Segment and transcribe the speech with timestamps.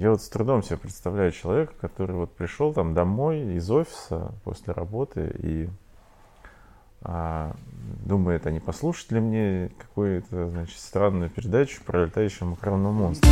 [0.00, 4.72] Я вот с трудом себе представляю человека, который вот пришел там домой из офиса после
[4.72, 5.68] работы и
[7.02, 7.54] а,
[8.06, 13.30] думает, а не послушать ли мне какую-то, значит, странную передачу про летающего макаронного монстра.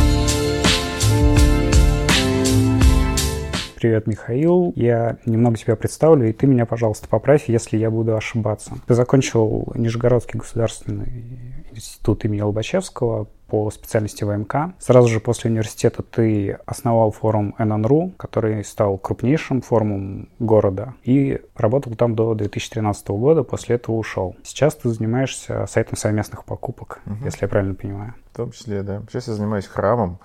[3.75, 4.71] Привет, Михаил.
[4.75, 8.75] Я немного тебя представлю, и ты меня, пожалуйста, поправь, если я буду ошибаться.
[8.85, 14.73] Ты закончил Нижегородский государственный институт имени Лобачевского по специальности ВМК.
[14.79, 21.95] Сразу же после университета ты основал форум NNRU, который стал крупнейшим форумом города, и работал
[21.95, 24.35] там до 2013 года, после этого ушел.
[24.43, 27.25] Сейчас ты занимаешься сайтом совместных покупок, угу.
[27.25, 28.15] если я правильно понимаю.
[28.33, 29.01] В том числе, да.
[29.09, 30.19] Сейчас я занимаюсь храмом,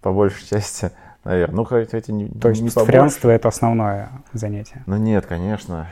[0.00, 0.90] по большей части
[1.24, 1.56] наверное.
[1.56, 4.82] Ну, хотя не То есть пастырянство— это основное занятие?
[4.86, 5.88] Ну, нет, конечно.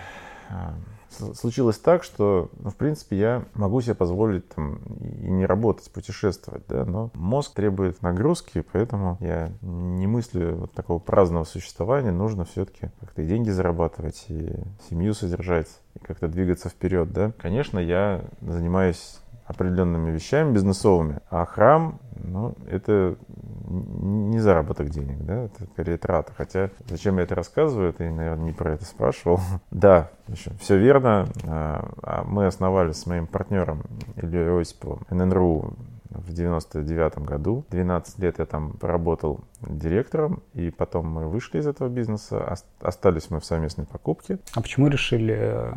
[1.34, 6.62] Случилось так, что, ну, в принципе, я могу себе позволить там и не работать, путешествовать,
[6.68, 12.90] да, но мозг требует нагрузки, поэтому я не мыслю вот такого праздного существования, нужно все-таки
[13.00, 14.52] как-то и деньги зарабатывать, и
[14.88, 17.32] семью содержать, и как-то двигаться вперед, да.
[17.38, 23.16] Конечно, я занимаюсь определенными вещами бизнесовыми, а храм, ну, это
[23.68, 26.32] не заработок денег, да, это скорее трата.
[26.36, 29.40] Хотя зачем я это рассказываю, ты, наверное, не про это спрашивал.
[29.70, 31.28] да, еще, все верно.
[31.44, 33.82] А, а мы основали с моим партнером
[34.16, 35.74] Ильей Осиповым ННРУ
[36.10, 37.64] в 99 году.
[37.70, 43.40] 12 лет я там поработал директором, и потом мы вышли из этого бизнеса, остались мы
[43.40, 44.38] в совместной покупке.
[44.54, 45.72] А почему решили э,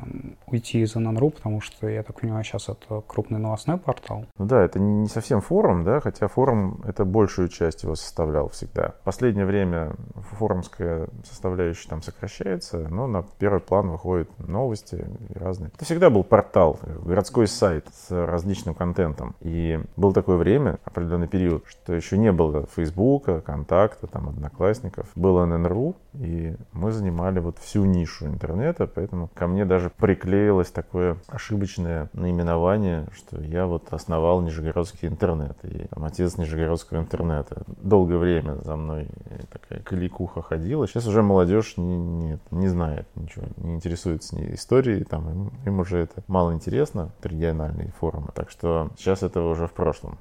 [0.48, 1.32] уйти из ННРУ?
[1.32, 4.26] Потому что, я так понимаю, сейчас это крупный новостной портал.
[4.38, 8.96] Ну да, это не совсем форум, да, хотя форум это большую часть его составлял всегда.
[9.02, 9.94] В последнее время
[10.38, 15.72] форумская составляющая там сокращается, но на первый план выходят новости разные.
[15.76, 19.36] Это всегда был портал, городской сайт с различным контентом.
[19.42, 25.08] И был такое время, определенный период, что еще не было Фейсбука, ВКонтакта, там, Одноклассников.
[25.16, 31.18] Было ННРУ, и мы занимали вот всю нишу интернета, поэтому ко мне даже приклеилось такое
[31.28, 37.64] ошибочное наименование, что я вот основал Нижегородский интернет, и там, отец Нижегородского интернета.
[37.82, 39.08] Долгое время за мной
[39.52, 40.86] такая кликуха ходила.
[40.88, 45.80] Сейчас уже молодежь не, не, не знает ничего, не интересуется ни историей, там, им, им
[45.80, 48.30] уже это мало интересно, региональные форумы.
[48.34, 50.18] Так что сейчас этого уже в прошлом.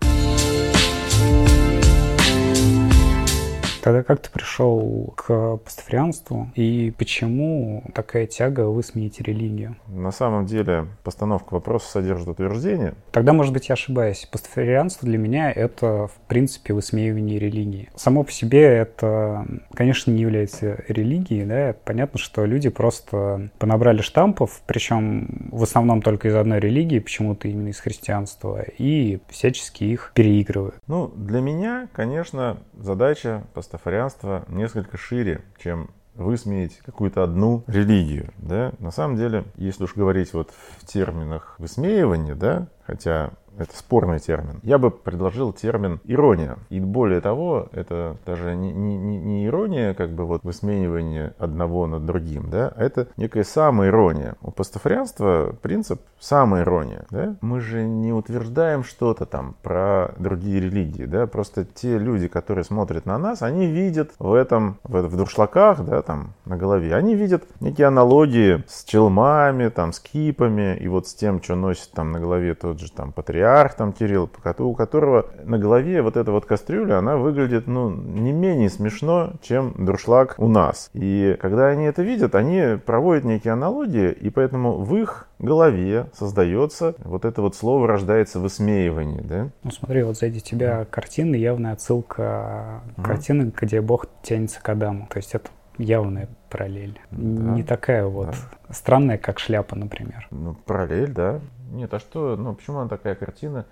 [3.83, 9.77] Тогда как ты пришел к пастафарианству и почему такая тяга высмеять религию?
[9.89, 12.95] На самом деле постановка вопроса содержит утверждение.
[13.11, 14.29] Тогда, может быть, я ошибаюсь.
[14.31, 17.89] Пастафарианство для меня— это, в принципе, высмеивание религии.
[17.97, 24.61] Само по себе это, конечно, не является религией, да, понятно, что люди просто понабрали штампов,
[24.67, 30.77] причем в основном только из одной религии, почему-то именно из христианства, и всячески их переигрывают.
[30.87, 38.33] Ну, для меня, конечно, задача пастафарианство несколько шире, чем высмеять какую-то одну религию.
[38.39, 38.73] Да?
[38.81, 43.31] На самом деле, если уж говорить вот в терминах высмеивания, да, хотя
[43.61, 44.61] это спорный термин.
[44.63, 46.57] Я бы предложил термин ирония.
[46.71, 52.07] И более того, это даже не, не, не ирония, как бы вот высмеивание одного над
[52.07, 54.37] другим, да, а это некая самоирония.
[54.41, 57.37] У пастафарианства принцип самоирония, да.
[57.43, 63.05] Мы же не утверждаем что-то там про другие религии, да, просто те люди, которые смотрят
[63.05, 67.45] на нас, они видят в этом, в, в дуршлаках, да, там на голове, они видят
[67.61, 72.21] некие аналогии с челмами, там, с кипами, и вот с тем, что носит там на
[72.21, 76.47] голове тот же там патриарх, патриарх там Кирилл, у которого на голове вот эта вот
[76.47, 80.91] кастрюля, она выглядит, ну, не менее смешно, чем дуршлаг у нас.
[80.95, 86.95] И когда они это видят, они проводят некие аналогии, и поэтому в их голове создается
[86.99, 89.49] вот это вот слово рождается высмеивание, да?
[89.63, 93.07] Ну смотри, вот сзади тебя картина, явная отсылка угу.
[93.07, 95.09] картины, где Бог тянется к Адаму.
[95.11, 95.49] То есть это
[95.79, 97.01] явная параллель.
[97.11, 98.75] Да, не такая вот да.
[98.75, 100.27] странная, как шляпа, например.
[100.31, 101.41] Ну, параллель, да.
[101.71, 103.67] Нет, а что, ну почему она такая картина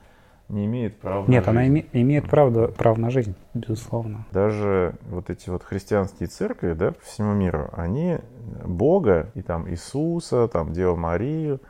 [0.49, 1.73] не имеет права Нет, на она жизнь?
[1.73, 4.25] Име, имеет право, право на жизнь, безусловно.
[4.33, 8.19] Даже вот эти вот христианские церкви, да, по всему миру, они
[8.65, 11.61] Бога и там Иисуса, там Деву Марию,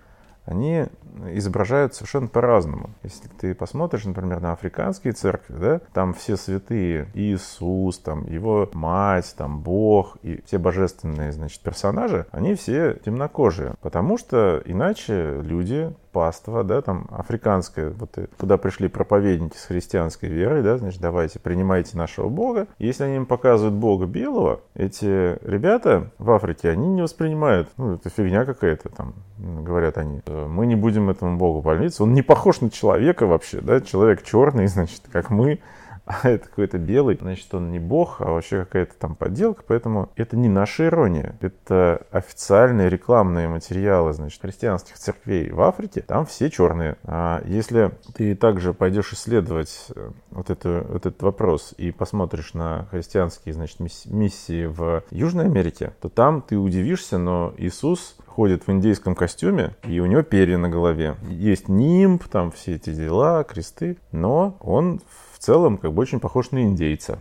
[0.44, 0.86] они
[1.34, 2.90] изображают совершенно по-разному.
[3.02, 9.34] Если ты посмотришь, например, на африканские церкви, да, там все святые, Иисус, там его мать,
[9.36, 16.64] там Бог и все божественные, значит, персонажи, они все темнокожие, потому что иначе люди паства,
[16.64, 22.28] да, там африканская, вот туда пришли проповедники с христианской верой, да, значит, давайте принимайте нашего
[22.28, 22.66] Бога.
[22.80, 28.10] Если они им показывают Бога белого, эти ребята в Африке, они не воспринимают, ну, это
[28.10, 30.20] фигня какая-то там, говорят они.
[30.26, 34.66] Мы не будем этому Богу молиться, он не похож на человека вообще, да, человек черный,
[34.66, 35.60] значит, как мы,
[36.08, 40.38] а это какой-то белый, значит, он не бог, а вообще какая-то там подделка, поэтому это
[40.38, 41.36] не наша ирония.
[41.40, 46.96] Это официальные рекламные материалы, значит, христианских церквей в Африке, там все черные.
[47.04, 52.86] А если ты также пойдешь исследовать э, вот, это, вот этот вопрос и посмотришь на
[52.90, 59.16] христианские, значит, миссии в Южной Америке, то там ты удивишься, но Иисус ходит в индейском
[59.16, 61.16] костюме, и у него перья на голове.
[61.28, 65.00] Есть нимб, там все эти дела, кресты, но он
[65.32, 67.18] в целом как бы очень похож на индейца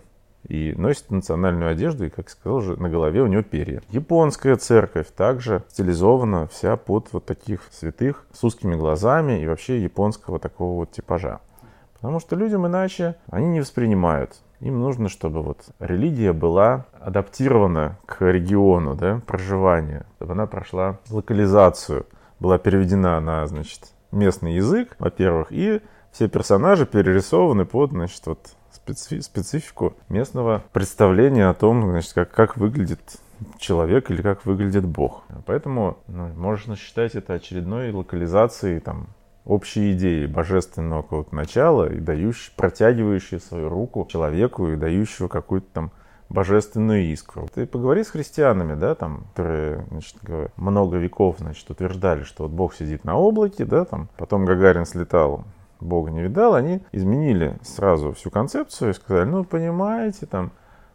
[0.47, 3.81] и носит национальную одежду, и, как сказал уже, на голове у него перья.
[3.89, 10.37] Японская церковь также стилизована вся под вот таких святых с узкими глазами и вообще японского
[10.37, 11.39] такого вот типажа.
[11.95, 14.35] Потому что людям иначе они не воспринимают.
[14.59, 22.05] Им нужно, чтобы вот религия была адаптирована к региону да, проживания, чтобы она прошла локализацию,
[22.39, 25.81] была переведена на, значит, местный язык, во-первых, и
[26.11, 32.57] все персонажи перерисованы под, значит, вот специфи- специфику местного представления о том, значит, как, как
[32.57, 33.01] выглядит
[33.59, 35.23] человек или как выглядит Бог.
[35.45, 39.07] Поэтому ну, можно считать это очередной локализацией там,
[39.47, 45.91] общей идеи божественного какого-то начала и дающей, протягивающей свою руку человеку и дающего какую-то там
[46.29, 47.47] божественную искру.
[47.53, 50.17] Ты поговори с христианами, да, там, которые, значит,
[50.57, 55.45] много веков, значит, утверждали, что вот Бог сидит на облаке, да, там, потом Гагарин слетал
[55.79, 60.51] Бога не видал, они изменили сразу всю концепцию и сказали, ну, понимаете, там,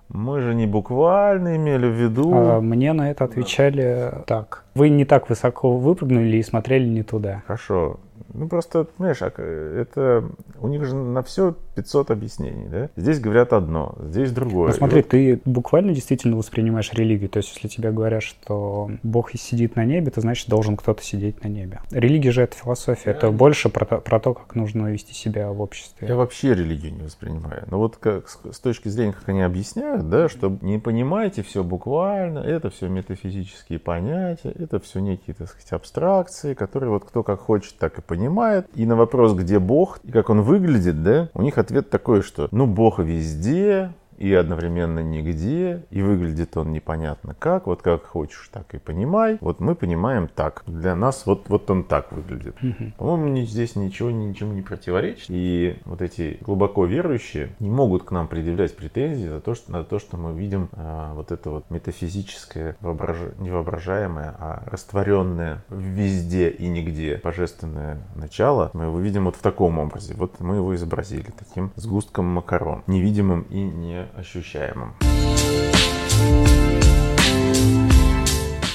[0.08, 2.32] мы же не буквально имели в виду.
[2.34, 4.22] А мне на это отвечали да.
[4.26, 4.64] так.
[4.74, 7.42] Вы не так высоко выпрыгнули и смотрели не туда.
[7.46, 7.98] Хорошо.
[8.34, 10.24] Ну, просто, понимаешь, а это
[10.58, 12.88] у них же на все 500 объяснений, да?
[12.96, 14.68] Здесь говорят одно, здесь другое.
[14.68, 15.08] Ну, смотри, вот...
[15.08, 17.28] ты буквально действительно воспринимаешь религию.
[17.28, 21.42] То есть, если тебе говорят, что Бог сидит на небе, то значит, должен кто-то сидеть
[21.42, 21.80] на небе.
[21.90, 23.10] Религия же это философия.
[23.10, 23.16] Я...
[23.16, 26.08] Это больше про то, про то, как нужно вести себя в обществе.
[26.08, 27.64] Я вообще религию не воспринимаю.
[27.70, 32.40] Но вот как, с точки зрения, как они объясняют, да, что не понимаете все буквально,
[32.40, 37.76] это все метафизические понятия, это все некие, так сказать, абстракции, которые вот кто как хочет,
[37.78, 38.66] так и понимает.
[38.74, 42.48] И на вопрос, где Бог и как он выглядит, да, у них ответ такой, что
[42.50, 48.72] ну Бог везде, и одновременно нигде, и выглядит он непонятно как, вот как хочешь, так
[48.72, 49.36] и понимай.
[49.40, 50.62] Вот мы понимаем так.
[50.64, 52.54] Для нас вот, вот он так выглядит.
[52.62, 52.92] Угу.
[52.98, 55.26] По-моему, здесь ничего ничему не противоречит.
[55.28, 59.82] И вот эти глубоко верующие не могут к нам предъявлять претензии за то, что, на
[59.82, 63.18] то, что мы видим а, вот это вот метафизическое, воображ...
[63.40, 68.70] не воображаемое, а растворенное везде и нигде божественное начало.
[68.72, 70.14] Мы его видим вот в таком образе.
[70.14, 74.94] Вот мы его изобразили таким сгустком макарон, невидимым и не ощущаемым.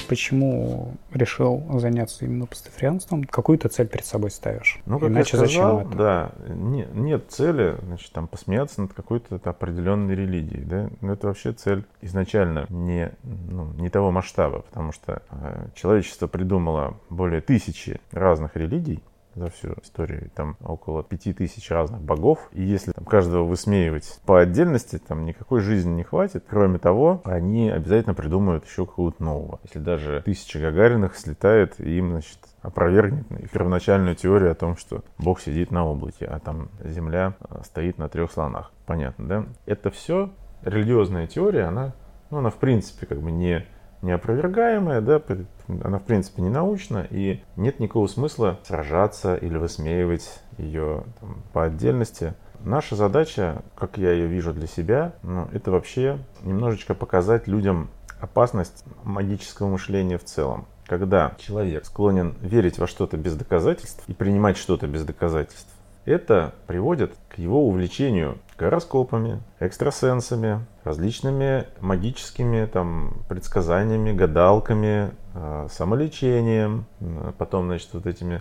[0.08, 3.24] Почему решил заняться именно пастафарианством?
[3.24, 4.80] Какую-то цель перед собой ставишь?
[4.86, 5.98] Ну, как Иначе я сказал, зачем это?
[5.98, 10.88] Да, не, нет цели, значит, там посмеяться над какой-то определенной религией, да?
[11.02, 16.96] Но это вообще цель изначально не, ну, не того масштаба, потому что э, человечество придумало
[17.10, 19.02] более тысячи разных религий,
[19.38, 20.30] за всю историю.
[20.34, 22.48] Там около пяти тысяч разных богов.
[22.52, 26.44] И если там, каждого высмеивать по отдельности, там никакой жизни не хватит.
[26.48, 29.60] Кроме того, они обязательно придумают еще какого-то нового.
[29.64, 35.40] Если даже тысяча Гагариных слетает, и им, значит, опровергнет первоначальную теорию о том, что Бог
[35.40, 38.72] сидит на облаке, а там Земля э, стоит на трех слонах.
[38.86, 39.46] Понятно, да?
[39.66, 40.30] Это все
[40.62, 41.94] религиозная теория, она,
[42.30, 43.64] ну, она в принципе как бы не
[44.02, 45.20] неопровергаемая, да,
[45.82, 51.64] она в принципе не научна, и нет никакого смысла сражаться или высмеивать ее там, по
[51.64, 52.34] отдельности.
[52.60, 57.88] Наша задача, как я ее вижу для себя, ну, это вообще немножечко показать людям
[58.20, 60.66] опасность магического мышления в целом.
[60.86, 65.70] Когда человек склонен верить во что-то без доказательств и принимать что-то без доказательств,
[66.04, 76.86] это приводит к его увлечению гороскопами, экстрасенсами, различными магическими там, предсказаниями, гадалками, э, самолечением,
[77.36, 78.40] потом, значит, вот этими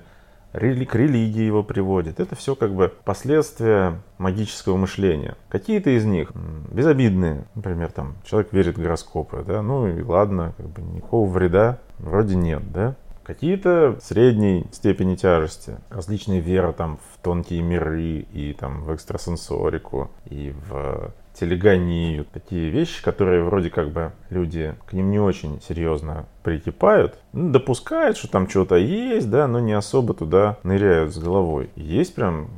[0.53, 2.21] к религии его приводит.
[2.21, 5.35] Это все как бы последствия магического мышления.
[5.49, 6.31] Какие-то из них
[6.71, 7.43] безобидные.
[7.53, 12.35] Например, там человек верит в гороскопы, да, ну и ладно, как бы никакого вреда вроде
[12.35, 12.95] нет, да.
[13.23, 15.75] Какие-то средней степени тяжести.
[15.89, 22.25] Различные веры там в тонкие миры и там в экстрасенсорику и в телегонию.
[22.25, 27.19] Такие вещи, которые вроде как бы люди к ним не очень серьезно прикипают.
[27.33, 31.69] Ну, допускают, что там что-то есть, да, но не особо туда ныряют с головой.
[31.75, 32.49] Есть прям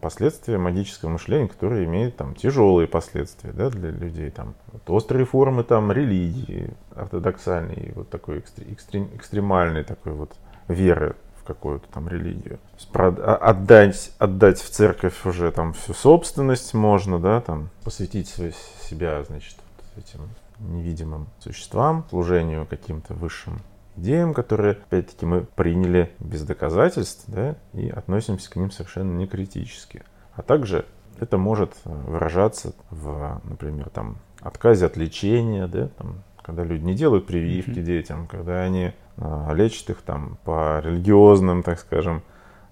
[0.00, 4.30] последствия магического мышления, которые имеют там тяжелые последствия да, для людей.
[4.30, 10.32] Там, вот, острые формы там, религии ортодоксальной, вот такой экстрем, экстремальной такой вот
[10.68, 11.16] веры
[11.54, 12.58] какую-то там религию.
[12.94, 19.56] А, отдать, отдать в церковь уже там всю собственность можно, да, там посвятить себя, значит,
[19.76, 20.20] вот этим
[20.60, 23.60] невидимым существам, служению каким-то высшим
[23.96, 30.04] идеям, которые, опять-таки, мы приняли без доказательств, да, и относимся к ним совершенно не критически.
[30.34, 30.86] А также
[31.18, 37.26] это может выражаться в, например, там, отказе от лечения, да, там, когда люди не делают
[37.26, 37.82] прививки mm-hmm.
[37.82, 42.22] детям, когда они а, лечат их там по религиозным, так скажем,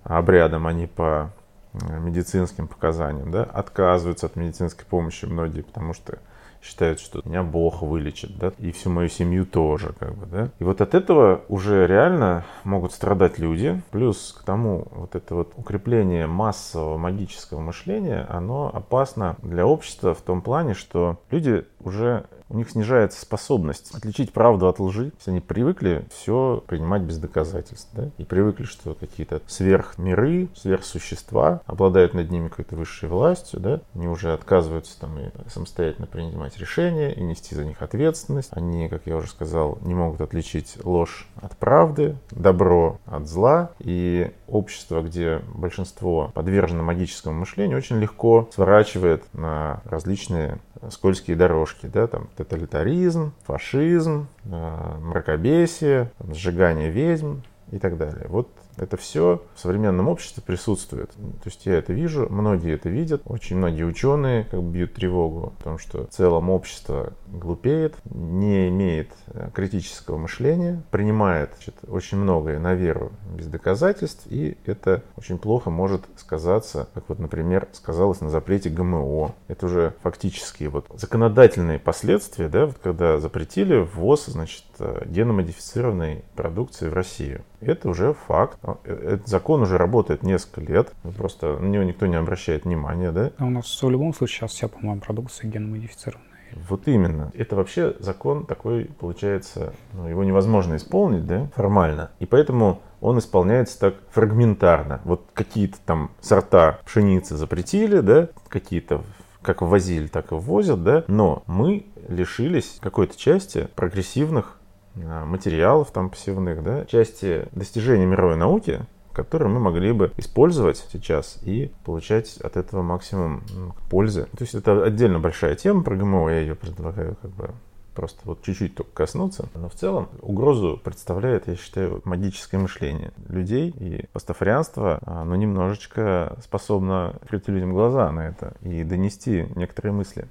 [0.03, 1.31] обрядам, а не по
[1.75, 6.19] э, медицинским показаниям, да, отказываются от медицинской помощи многие, потому что
[6.63, 10.51] считают, что меня Бог вылечит, да, и всю мою семью тоже, как бы, да.
[10.59, 13.81] И вот от этого уже реально могут страдать люди.
[13.91, 20.21] Плюс к тому вот это вот укрепление массового магического мышления, оно опасно для общества в
[20.21, 25.13] том плане, что люди уже у них снижается способность отличить правду от лжи.
[25.19, 32.15] Если они привыкли все принимать без доказательств, да, и привыкли, что какие-то сверхмиры, сверхсущества обладают
[32.15, 37.23] над ними какой-то высшей властью, да, они уже отказываются там и самостоятельно принимать решения и
[37.23, 38.51] нести за них ответственность.
[38.53, 44.33] Они, как я уже сказал, не могут отличить ложь от правды, добро от зла, и
[44.47, 50.59] общество, где большинство подвержено магическому мышлению, очень легко сворачивает на различные
[50.91, 58.27] скользкие дорожки, да, там тоталитаризм, фашизм, э, мракобесие, сжигание ведьм и так далее.
[58.29, 58.49] Вот
[58.81, 61.11] это все в современном обществе присутствует.
[61.11, 63.23] То есть я это вижу, многие это видят.
[63.25, 68.69] Очень многие ученые как бы бьют тревогу о том, что в целом общество глупеет, не
[68.69, 75.39] имеет э, критического мышления, принимает значит, очень многое на веру без доказательств, и это очень
[75.39, 79.35] плохо может сказаться, как вот, например, сказалось на запрете ГМО.
[79.49, 84.65] Это уже фактически вот законодательные последствия, да, вот когда запретили ввоз, значит,
[85.07, 87.43] геномодифицированной продукции в Россию.
[87.61, 88.59] Это уже факт.
[88.63, 90.93] Э, этот закон уже работает несколько лет.
[91.17, 93.33] Просто на него никто не обращает внимания, да?
[93.39, 96.29] А у нас в любом случае сейчас вся, по-моему, продукция геномодифицированная.
[96.69, 97.31] Вот именно.
[97.35, 102.11] Это вообще закон такой, получается, ну, его невозможно исполнить, да, формально.
[102.21, 105.01] И поэтому он исполняется так фрагментарно.
[105.05, 109.03] Вот какие-то там сорта пшеницы запретили, да, какие-то
[109.43, 114.58] как ввозили, так и ввозят, да, но мы лишились какой-то части прогрессивных
[115.05, 118.81] материалов там пассивных, да, части достижений мировой науки,
[119.13, 123.43] которые мы могли бы использовать сейчас и получать от этого максимум
[123.91, 124.29] пользы.
[124.37, 127.51] То есть это отдельно большая тема про ГМО, я ее предлагаю как бы
[127.99, 129.49] просто вот чуть-чуть только коснуться.
[129.57, 133.75] Но в целом угрозу представляет, я считаю, магическое мышление людей.
[133.77, 140.29] И пастафарианство, оно немножечко способно открыть людям глаза на это и донести некоторые мысли.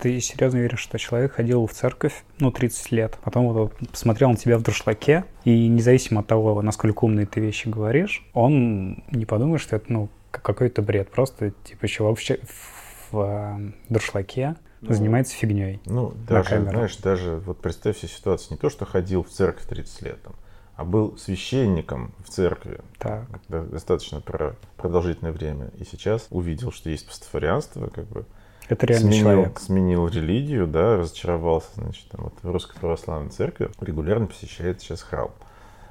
[0.00, 4.36] Ты серьезно веришь, что человек ходил в церковь, ну, 30 лет, потом вот посмотрел на
[4.36, 9.60] тебя в дуршлаке, и независимо от того, насколько умные ты вещи говоришь, он не подумает,
[9.60, 11.10] что это, ну, какой-то бред.
[11.10, 12.40] Просто, типа, еще вообще
[13.10, 15.80] в э, дуршлаке ну, занимается фигней.
[15.86, 20.02] Ну, даже, знаешь, даже вот представь себе ситуацию, не то, что ходил в церковь 30
[20.02, 20.34] лет, там,
[20.76, 23.26] а был священником в церкви так.
[23.48, 24.22] достаточно
[24.76, 28.26] продолжительное время, и сейчас увидел, что есть пастафарианство, как бы
[28.68, 29.60] это реально сменил, человек.
[29.60, 35.30] Сменил религию, да, разочаровался, значит, там, вот в Русской Православной Церкви, регулярно посещает сейчас храм.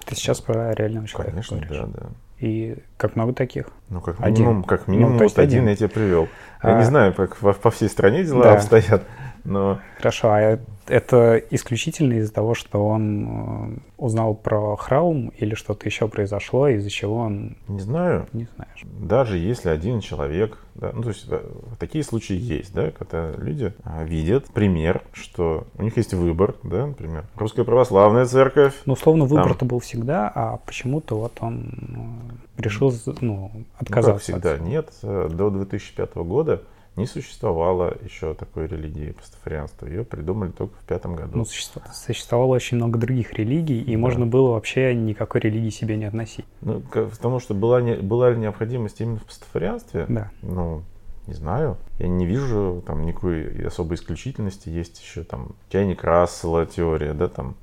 [0.06, 1.94] Ты сейчас про реального человека Конечно, говоришь.
[1.94, 2.10] да, да.
[2.40, 3.68] И как много таких?
[3.90, 4.64] Ну, как минимум, один.
[4.64, 5.60] как минимум ну, вот один.
[5.60, 6.28] один я тебе привел.
[6.60, 6.72] А...
[6.72, 8.54] Я не знаю, как по всей стране дела да.
[8.56, 9.04] обстоят,
[9.46, 9.80] но...
[9.98, 16.08] Хорошо, а это исключительно из-за того, что он э, узнал про Храум или что-то еще
[16.08, 17.58] произошло, из-за чего он...
[17.68, 18.28] Не знаю.
[18.34, 18.84] Не знаешь.
[18.84, 20.60] Даже если один человек...
[20.76, 21.42] Да, ну, то есть э,
[21.80, 26.88] такие случаи есть, да, когда люди а, видят пример, что у них есть выбор, да,
[26.88, 28.74] например, Русская Православная Церковь.
[28.86, 34.34] Ну, условно, выбор-то был всегда, а почему-то вот он э, решил ну, отказаться.
[34.34, 34.62] Ну, как всегда, от...
[34.62, 34.90] нет.
[35.02, 36.62] До 2005 года
[36.96, 39.86] не существовало еще такой религии пастафарианства.
[39.88, 41.38] Ее придумали только в пятом году.
[41.38, 43.98] Ну, существовало очень много других религий, и да.
[43.98, 46.46] можно было вообще никакой религии себе не относить.
[46.62, 50.06] Ну, потому что была, не, была ли необходимость именно в пастафарианстве?
[50.08, 50.32] Да.
[50.42, 50.84] Ну,
[51.28, 51.78] не знаю.
[52.00, 54.70] Я не вижу там никакой особой исключительности.
[54.70, 57.56] Есть еще там чайник Рассела теория, да, там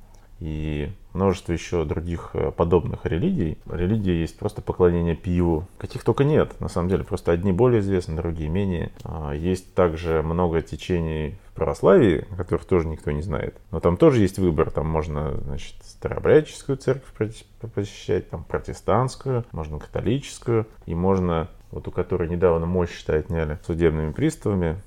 [0.43, 3.57] и множество еще других э, подобных религий.
[3.71, 5.67] Религия есть просто поклонение пиву.
[5.77, 7.05] Каких только нет, на самом деле.
[7.05, 8.91] Просто одни более известны, другие менее.
[9.05, 13.55] А, есть также много течений в православии, о которых тоже никто не знает.
[13.71, 14.69] Но там тоже есть выбор.
[14.69, 20.67] Там можно, значит, старообрядческую церковь посещать, там протестантскую, можно католическую.
[20.85, 24.81] И можно, вот у которой недавно мощь, отняли судебными приставами,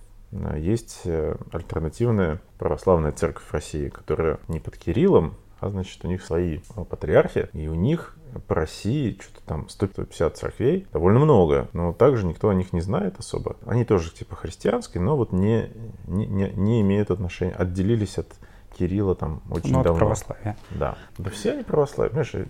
[0.58, 6.58] есть э, альтернативная православная церковь России, которая не под Кириллом, а значит у них свои
[6.88, 12.48] патриархи, и у них по России что-то там 150 церквей, довольно много, но также никто
[12.50, 13.56] о них не знает особо.
[13.66, 15.70] Они тоже типа христианские, но вот не,
[16.06, 18.28] не, не, имеют отношения, отделились от
[18.78, 19.98] Кирилла там очень ну, давно.
[19.98, 20.56] православие.
[20.70, 20.96] Да.
[21.16, 22.10] Да все они православие.
[22.10, 22.48] Понимаешь,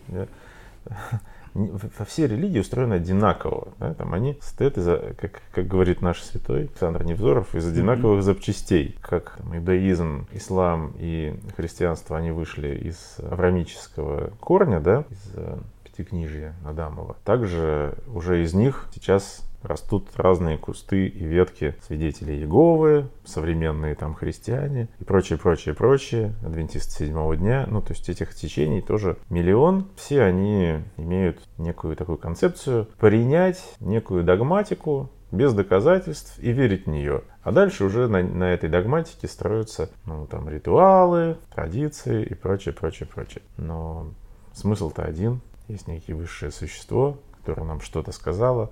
[2.07, 3.69] все религии устроены одинаково.
[3.79, 3.95] Да?
[3.95, 4.87] Там они стоят, из
[5.17, 8.23] как, как говорит наш святой Александр Невзоров, из одинаковых mm-hmm.
[8.23, 8.97] запчастей.
[9.01, 16.55] Как там, иудаизм, ислам и христианство, они вышли из аврамического корня, да, из э, пятикнижия
[16.65, 17.17] Адамова.
[17.25, 24.89] Также уже из них сейчас растут разные кусты и ветки свидетелей Иеговы, современные там христиане
[24.99, 27.67] и прочее, прочее, прочее, адвентисты седьмого дня.
[27.69, 29.89] Ну, то есть этих течений тоже миллион.
[29.97, 37.23] Все они имеют некую такую концепцию принять некую догматику, без доказательств и верить в нее.
[37.43, 43.09] А дальше уже на, на этой догматике строятся ну, там, ритуалы, традиции и прочее, прочее,
[43.13, 43.43] прочее.
[43.57, 44.13] Но
[44.53, 45.41] смысл-то один.
[45.69, 48.71] Есть некие высшее существо, которое нам что-то сказало,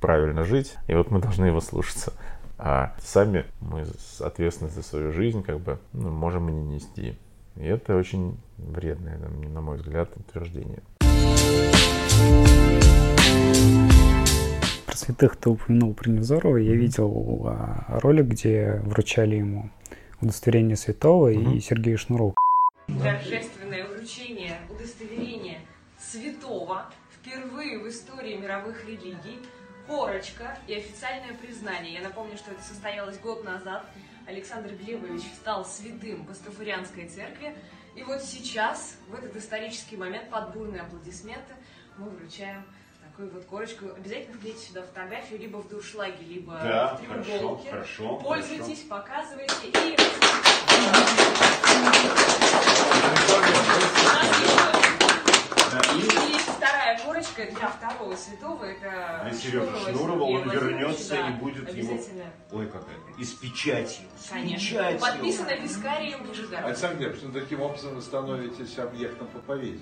[0.00, 2.12] правильно жить, и вот мы должны его слушаться.
[2.58, 3.86] А сами мы
[4.20, 7.16] ответственность за свою жизнь как бы ну, можем и не нести.
[7.56, 10.82] И это очень вредное, на мой взгляд, утверждение.
[14.86, 16.56] Про святых ты упомянул про Невзорова.
[16.56, 19.70] Я видел а, ролик, где вручали ему
[20.20, 22.34] удостоверение святого и Сергею Шнурову.
[22.86, 25.58] Торжественное вручение удостоверения
[25.98, 29.38] святого впервые в истории мировых религий–
[29.88, 31.94] корочка и официальное признание.
[31.94, 33.84] Я напомню, что это состоялось год назад.
[34.26, 37.56] Александр Глебович стал святым Пастафарианской церкви.
[37.96, 41.54] И вот сейчас, в этот исторический момент, под бурные аплодисменты,
[41.96, 42.64] мы вручаем
[43.02, 43.86] такую вот корочку.
[43.96, 47.70] Обязательно вклейте сюда фотографию либо в дуршлаге, либо да, в треуголке.
[47.70, 49.02] Хорошо, хорошо, Пользуйтесь, хорошо.
[49.02, 49.68] показывайте.
[49.68, 49.96] И...
[55.94, 56.00] И
[56.32, 58.64] есть вторая корочка для второго святого.
[58.64, 61.98] Это а Сережа Шнурова, он вернется да, и будет его...
[62.52, 64.04] Ой, какая И с печатью.
[64.18, 64.68] С Конечно.
[64.68, 65.00] Печатью.
[65.00, 66.66] Подписано Вискарием Нижегородским.
[66.66, 69.80] Александр Глебович, ну таким образом вы становитесь объектом проповеди.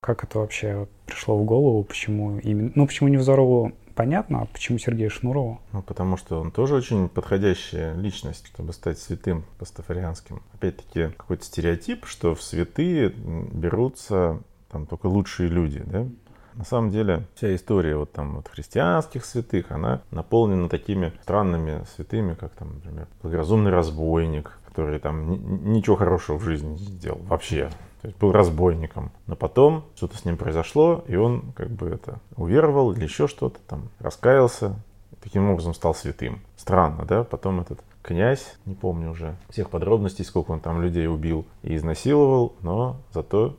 [0.00, 1.84] Как это вообще пришло в голову?
[1.84, 2.72] Почему именно...
[2.74, 5.60] Ну, почему Невзорову понятно, а почему Сергею Шнурову?
[5.72, 10.42] Ну, потому что он тоже очень подходящая личность, чтобы стать святым пастафарианским.
[10.54, 14.40] Опять-таки, какой-то стереотип, что в святые берутся
[14.72, 16.06] там только лучшие люди, да?
[16.54, 22.34] На самом деле вся история вот там вот христианских святых, она наполнена такими странными святыми,
[22.34, 27.70] как там, например, благоразумный разбойник, который там ничего хорошего в жизни не сделал вообще.
[28.02, 29.12] То есть был разбойником.
[29.26, 33.60] Но потом что-то с ним произошло, и он как бы это уверовал или еще что-то
[33.66, 34.74] там, раскаялся,
[35.22, 36.40] таким образом стал святым.
[36.56, 37.22] Странно, да?
[37.22, 42.56] Потом этот князь, не помню уже всех подробностей, сколько он там людей убил и изнасиловал,
[42.60, 43.56] но зато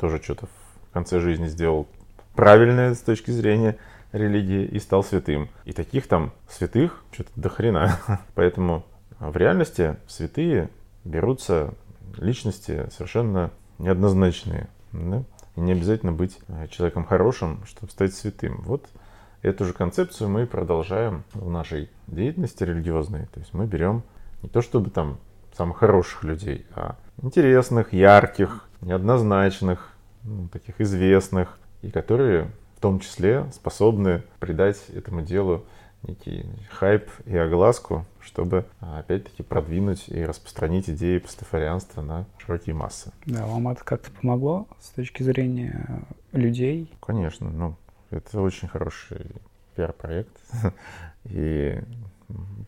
[0.00, 1.86] тоже что-то в конце жизни сделал
[2.34, 3.76] правильное с точки зрения
[4.12, 5.48] религии и стал святым.
[5.64, 7.98] И таких там святых что-то до хрена.
[8.34, 8.84] Поэтому
[9.18, 10.70] в реальности святые
[11.04, 11.74] берутся
[12.16, 14.68] личности совершенно неоднозначные.
[14.92, 15.22] Да?
[15.56, 18.62] И не обязательно быть э, человеком хорошим, чтобы стать святым.
[18.62, 18.88] Вот
[19.42, 23.26] эту же концепцию мы продолжаем в нашей деятельности религиозной.
[23.26, 24.02] То есть мы берем
[24.42, 25.18] не то чтобы там
[25.56, 29.92] самых хороших людей, а интересных, ярких, неоднозначных,
[30.24, 35.64] ну, таких известных, и которые в том числе способны придать этому делу
[36.02, 43.12] некий хайп и огласку, чтобы опять-таки продвинуть и распространить идеи пастафарианства на широкие массы.
[43.26, 46.90] Да, вам это как-то помогло с точки зрения людей?
[47.00, 47.76] Конечно, ну,
[48.10, 49.26] это очень хороший
[49.76, 50.36] пиар-проект
[51.24, 51.78] и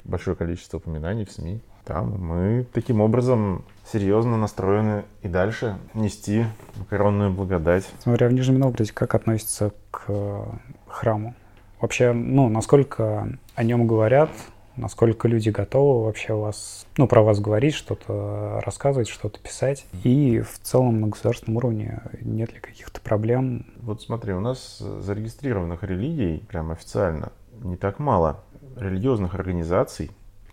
[0.04, 1.60] большое количество упоминаний в СМИ.
[1.84, 6.44] Там мы таким образом серьезно настроены и дальше нести
[6.76, 7.88] макаронную благодать.
[8.00, 10.44] Смотря в Нижнем Новгороде, как относится к э,
[10.86, 11.34] храму?
[11.80, 14.30] Вообще, ну, насколько о нем говорят,
[14.76, 19.86] насколько люди готовы вообще вас, ну, про вас говорить, что-то рассказывать, что-то писать.
[20.04, 23.66] И в целом на государственном уровне нет ли каких-то проблем?
[23.80, 28.44] Вот смотри, у нас зарегистрированных религий, прям официально, не так мало.
[28.76, 30.10] Религиозных организаций,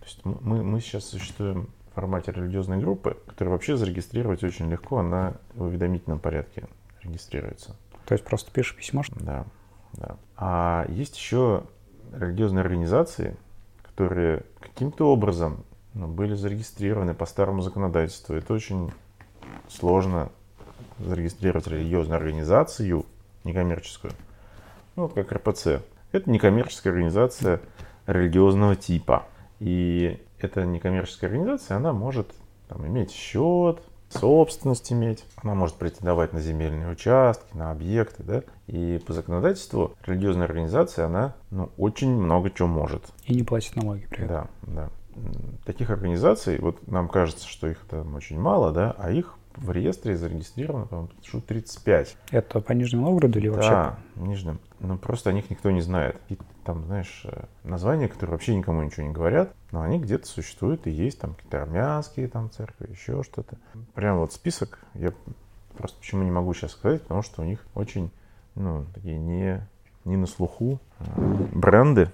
[0.09, 5.35] есть мы, мы сейчас существуем в формате религиозной группы, которую вообще зарегистрировать очень легко, она
[5.53, 6.67] в уведомительном порядке
[7.01, 7.75] регистрируется.
[8.05, 9.03] То есть просто пишешь письмо?
[9.11, 9.45] Да,
[9.93, 10.17] да.
[10.35, 11.63] А есть еще
[12.13, 13.37] религиозные организации,
[13.83, 18.35] которые каким-то образом ну, были зарегистрированы по старому законодательству.
[18.35, 18.91] Это очень
[19.67, 20.31] сложно
[20.99, 23.05] зарегистрировать религиозную организацию,
[23.43, 24.13] некоммерческую,
[24.95, 25.81] ну, вот как РПЦ.
[26.11, 27.61] Это некоммерческая организация
[28.07, 29.27] религиозного типа.
[29.59, 32.33] И эта некоммерческая организация, она может
[32.67, 38.99] там, иметь счет, собственность иметь, она может претендовать на земельные участки, на объекты, да, и
[39.05, 43.03] по законодательству религиозная организация, она ну, очень много чего может.
[43.25, 44.27] И не платит налоги при этом.
[44.27, 44.89] Да, да.
[45.65, 50.15] Таких организаций, вот нам кажется, что их там очень мало, да, а их в реестре
[50.15, 52.17] зарегистрировано, по-моему, штук 35.
[52.31, 53.69] Это по Нижнему Новгороду или вообще?
[53.69, 54.59] Да, Нижнем.
[54.79, 56.17] Ну, просто о них никто не знает.
[56.29, 60.87] И там, знаешь, э, названия, которые вообще никому ничего не говорят, но они где-то существуют
[60.87, 63.57] и есть, там какие-то армянские там церкви, еще что-то.
[63.95, 65.13] Прям вот список, я
[65.77, 68.11] просто почему не могу сейчас сказать, потому что у них очень,
[68.55, 69.67] ну, такие не,
[70.05, 71.05] не на слуху а
[71.53, 72.11] бренды,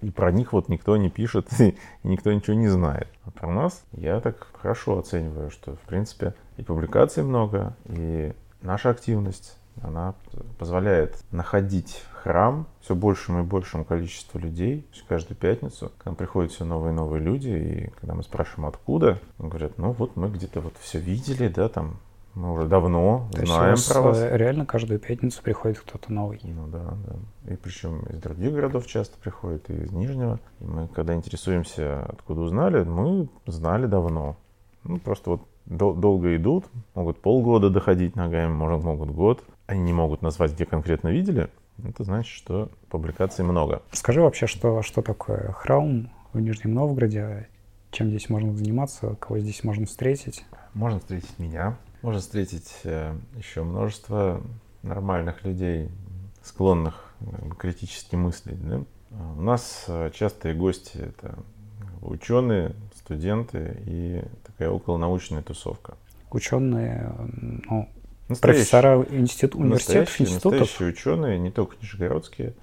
[0.00, 3.08] и про них вот никто не пишет, и никто ничего не знает.
[3.24, 8.90] А про нас я так хорошо оцениваю, что, в принципе, и публикаций много, и наша
[8.90, 10.14] активность, она
[10.58, 14.86] позволяет находить храм все большему и большему количеству людей.
[15.08, 19.18] Каждую пятницу к нам приходят все новые и новые люди, и когда мы спрашиваем, откуда,
[19.38, 21.96] говорят, ну вот мы где-то вот все видели, да, там
[22.34, 24.18] мы уже давно То знаем есть про вас.
[24.18, 26.40] Э, реально каждую пятницу приходит кто-то новый.
[26.42, 27.52] Ну да, да.
[27.52, 30.38] И причем из других городов часто приходит, и из Нижнего.
[30.60, 34.36] И мы, когда интересуемся, откуда узнали, мы знали давно.
[34.84, 39.42] Ну, просто вот дол- долго идут, могут полгода доходить ногами, может, могут год.
[39.66, 41.48] Они не могут назвать, где конкретно видели.
[41.82, 43.82] Это значит, что публикаций много.
[43.92, 47.48] Скажи вообще, что, что такое храм в Нижнем Новгороде?
[47.90, 49.16] Чем здесь можно заниматься?
[49.16, 50.44] Кого здесь можно встретить?
[50.74, 54.42] Можно встретить меня, можно встретить э, еще множество
[54.82, 55.88] нормальных людей,
[56.42, 57.12] склонных
[57.58, 58.66] критически мыслить.
[58.66, 58.82] Да?
[59.36, 61.38] У нас э, частые гости— это
[62.02, 65.96] ученые, студенты и такая околонаучная тусовка.
[66.30, 67.12] Ученые,
[67.68, 67.88] ну,
[68.40, 70.60] профессора институт, университетов, институтов?
[70.60, 72.54] Настоящие ученые, не только нижегородские.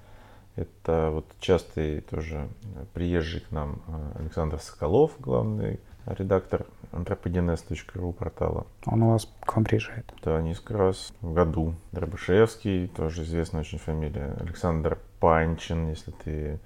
[0.56, 2.48] Это вот частый тоже
[2.94, 8.66] приезжий к нам э, Александр Соколов, главный редактор anthropogenes.ru портала.
[8.86, 10.12] Он у вас к вам приезжает?
[10.22, 11.74] Да, несколько раз в году.
[11.92, 14.36] Дробышевский, тоже известная очень фамилия.
[14.40, 16.58] Александр Панчин, если ты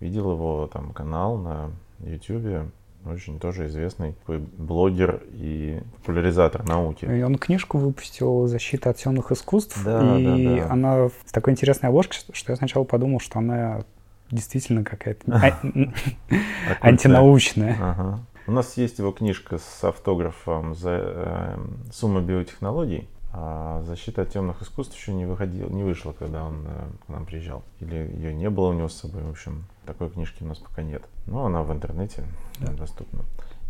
[0.00, 2.70] видел его там канал на YouTube,
[3.06, 7.04] очень тоже известный такой блогер и популяризатор науки.
[7.04, 10.72] И он книжку выпустил «Защита от темных искусств», да, и да, да.
[10.72, 13.82] она с такой интересной обложкой, что я сначала подумал, что она
[14.30, 15.58] действительно какая-то а,
[16.80, 18.18] антинаучная.
[18.48, 21.58] У нас есть его книжка с автографом за э,
[21.92, 26.88] «Сумма биотехнологий», а «Защита от темных искусств» еще не, выходил, не вышла, когда он э,
[27.04, 27.62] к нам приезжал.
[27.80, 30.82] Или ее не было у него с собой, в общем, такой книжки у нас пока
[30.82, 31.02] нет.
[31.26, 32.24] Но она в интернете
[32.58, 32.72] да.
[32.72, 33.20] доступна.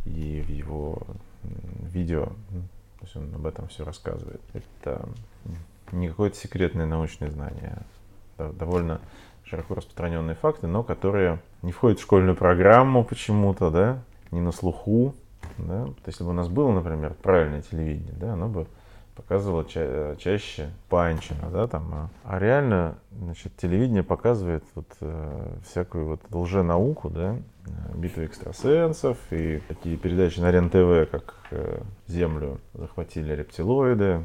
[0.05, 1.03] И в его
[1.43, 4.41] видео, то есть он об этом все рассказывает.
[4.53, 5.09] Это
[5.91, 7.83] не какое-то секретное научное знание,
[8.37, 9.01] а довольно
[9.43, 13.99] широко распространенные факты, но которые не входят в школьную программу почему-то, да,
[14.31, 15.14] не на слуху.
[15.59, 15.85] Да?
[15.85, 18.67] То есть, если бы у нас было, например, правильное телевидение, да, оно бы
[19.14, 26.07] показывало ча- чаще Панчина, да, там, а, а реально, значит, телевидение показывает вот э, всякую
[26.07, 27.37] вот лженауку, да,
[27.95, 34.23] битву экстрасенсов и такие передачи на РЕН-ТВ, как э, Землю захватили рептилоиды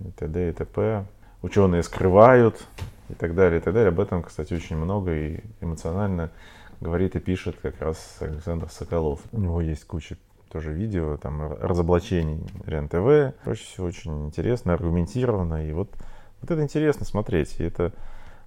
[0.00, 0.50] и т.д.
[0.50, 1.04] и т.п.
[1.42, 2.64] Ученые скрывают
[3.08, 3.88] и так далее, и так далее.
[3.88, 6.30] Об этом, кстати, очень много и эмоционально
[6.80, 9.20] говорит и пишет как раз Александр Соколов.
[9.32, 10.16] У него есть куча
[10.50, 13.36] тоже видео, там, разоблачений РЕН-ТВ.
[13.42, 15.68] Короче, все очень интересно, аргументированно.
[15.68, 15.90] И вот,
[16.40, 17.56] вот это интересно смотреть.
[17.58, 17.92] И это,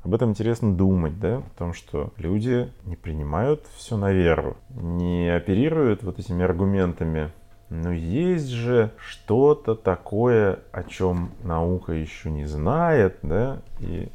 [0.04, 5.30] об этом интересно думать, да, о том, что люди не принимают все на веру, не
[5.30, 7.32] оперируют вот этими аргументами.
[7.70, 14.10] Но есть же что-то такое, о чем наука еще не знает, да, и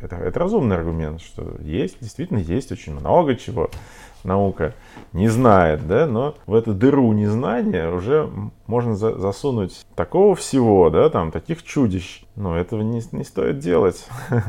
[0.00, 3.70] это, это разумный аргумент, что есть, действительно есть очень много чего
[4.24, 4.74] наука
[5.12, 8.30] не знает, да, но в эту дыру незнания уже
[8.66, 12.24] можно за, засунуть такого всего, да, там, таких чудищ.
[12.36, 14.06] Но этого не, не стоит делать.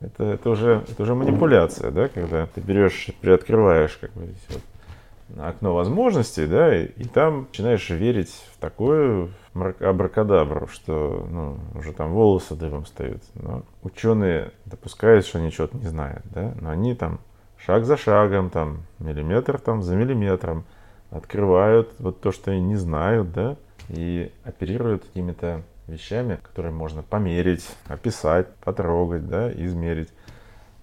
[0.00, 5.76] Это, это, уже, это уже манипуляция, да, когда ты берешь, приоткрываешь, как бы, вот, окно
[5.76, 12.54] возможностей, да, и, и там начинаешь верить в такую абракадабру, что ну, уже там волосы
[12.54, 13.22] дыбом встают.
[13.34, 17.20] Но ученые допускают, что они что-то не знают, да, но они там
[17.58, 20.64] шаг за шагом, там, миллиметр там за миллиметром
[21.10, 23.56] открывают вот то, что они не знают, да,
[23.88, 30.08] и оперируют какими-то вещами, которые можно померить, описать, потрогать, да, измерить.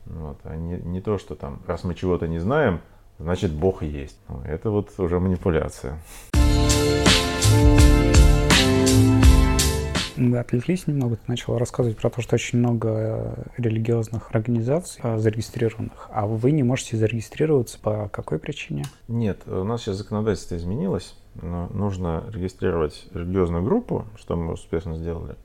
[0.06, 2.82] Вот, а не, не то, что там, раз мы чего-то не знаем,
[3.18, 4.20] значит Бог есть.
[4.46, 6.00] Это вот уже манипуляция.
[10.20, 11.16] Мы отвлеклись немного.
[11.16, 16.52] Ты начал рассказывать про то, что очень много э, религиозных организаций э, зарегистрированных, а вы
[16.52, 18.84] не можете зарегистрироваться по какой причине?
[19.08, 21.16] Нет, у нас сейчас законодательство изменилось.
[21.42, 25.36] Нужно регистрировать религиозную группу, что мы успешно сделали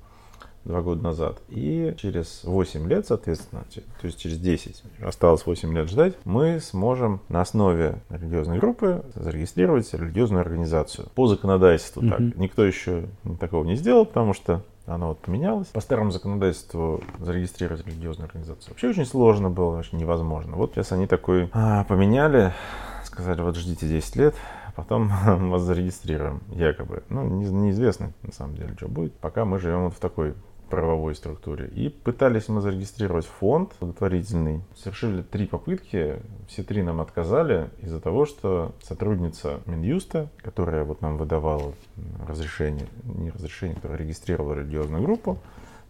[0.64, 1.40] два года назад.
[1.48, 3.64] И через 8 лет, соответственно,
[4.00, 9.92] то есть через 10, осталось 8 лет ждать, мы сможем на основе религиозной группы зарегистрировать
[9.92, 11.09] религиозную организацию.
[11.14, 12.31] По законодательству mm-hmm.
[12.31, 12.37] так.
[12.37, 13.07] Никто еще
[13.40, 15.68] такого не сделал, потому что оно вот поменялось.
[15.68, 20.57] По старому законодательству зарегистрировать религиозную организацию вообще очень сложно было, вообще невозможно.
[20.57, 22.53] Вот сейчас они такой а, поменяли,
[23.05, 24.35] сказали, вот ждите 10 лет,
[24.74, 25.09] потом
[25.50, 27.03] вас зарегистрируем, якобы.
[27.09, 29.14] Ну, не, неизвестно, на самом деле, что будет.
[29.14, 30.35] Пока мы живем вот в такой
[30.74, 31.68] правовой структуре.
[31.68, 34.60] И пытались мы зарегистрировать фонд благотворительный.
[34.74, 36.16] Совершили три попытки,
[36.48, 41.74] все три нам отказали из-за того, что сотрудница Минюста, которая вот нам выдавала
[42.26, 45.38] разрешение, не разрешение, которая регистрировала религиозную группу,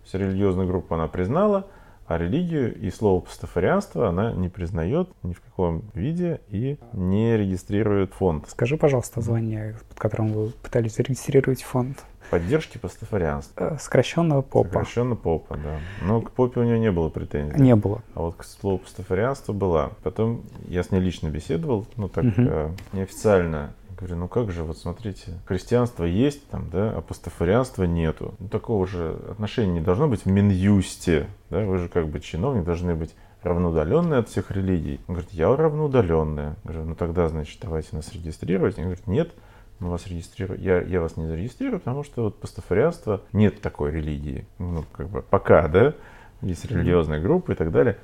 [0.04, 1.66] все религиозную группу она признала,
[2.06, 8.12] а религию и слово пастафарианство она не признает ни в каком виде и не регистрирует
[8.12, 8.46] фонд.
[8.48, 12.04] Скажи, пожалуйста, звание, под которым вы пытались зарегистрировать фонд.
[12.30, 13.74] Поддержки пастафарианства.
[13.74, 14.68] Э, сокращенного попа.
[14.68, 15.78] Сокращенно попа, да.
[16.02, 17.60] Но к попе у нее не было претензий.
[17.60, 18.02] Не было.
[18.14, 19.90] А вот к слову пастафарианства была.
[20.02, 22.74] Потом я с ней лично беседовал, ну так угу.
[22.92, 28.34] неофициально Говорю, ну как же, вот смотрите, христианство есть там, да, а пастафарианства нету.
[28.38, 32.64] Ну, такого же отношения не должно быть в Минюсте, да, вы же как бы чиновник
[32.64, 35.00] должны быть равноудаленные от всех религий.
[35.08, 36.56] Он говорит, я равноудаленная.
[36.64, 38.76] Говорю, ну тогда, значит, давайте нас регистрировать.
[38.76, 39.32] Он говорит, нет,
[39.78, 40.60] мы вас регистрируем.
[40.60, 44.46] Я, я вас не зарегистрирую, потому что вот пастафарианство нет такой религии.
[44.58, 45.94] Ну, как бы пока, да?
[46.42, 47.96] есть религиозная группа и так далее.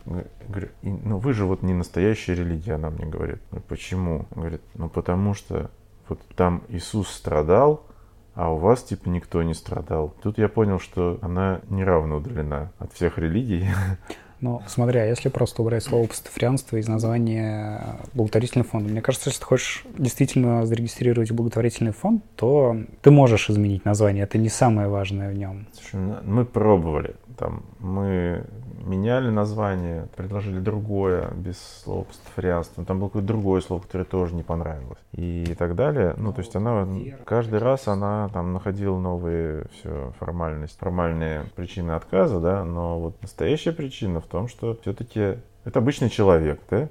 [0.48, 3.42] Говорю, ну вы же вот не настоящая религия, она мне говорит.
[3.68, 4.24] Почему?
[4.30, 5.70] Говорит, ну потому что
[6.36, 7.86] там Иисус страдал,
[8.34, 10.14] а у вас типа никто не страдал.
[10.22, 13.66] Тут я понял, что она неравно удалена от всех религий.
[14.40, 19.46] Но смотря, если просто убрать слово пастафарианство из названия благотворительного фонда, мне кажется, если ты
[19.46, 25.34] хочешь действительно зарегистрировать благотворительный фонд, то ты можешь изменить название, это не самое важное в
[25.34, 25.66] нем.
[25.74, 27.16] Слушай, ну, мы пробовали.
[27.36, 28.46] Там мы
[28.80, 32.84] меняли название, предложили другое, без слова пастафарианство.
[32.84, 34.98] Там было какое-то другое слово, которое тоже не понравилось.
[35.12, 36.14] И так далее.
[36.16, 36.86] Ну, то есть она
[37.24, 43.72] каждый раз она там находила новые все формальности, формальные причины отказа, да, но вот настоящая
[43.72, 46.88] причина в том, что все-таки это обычный человек, да,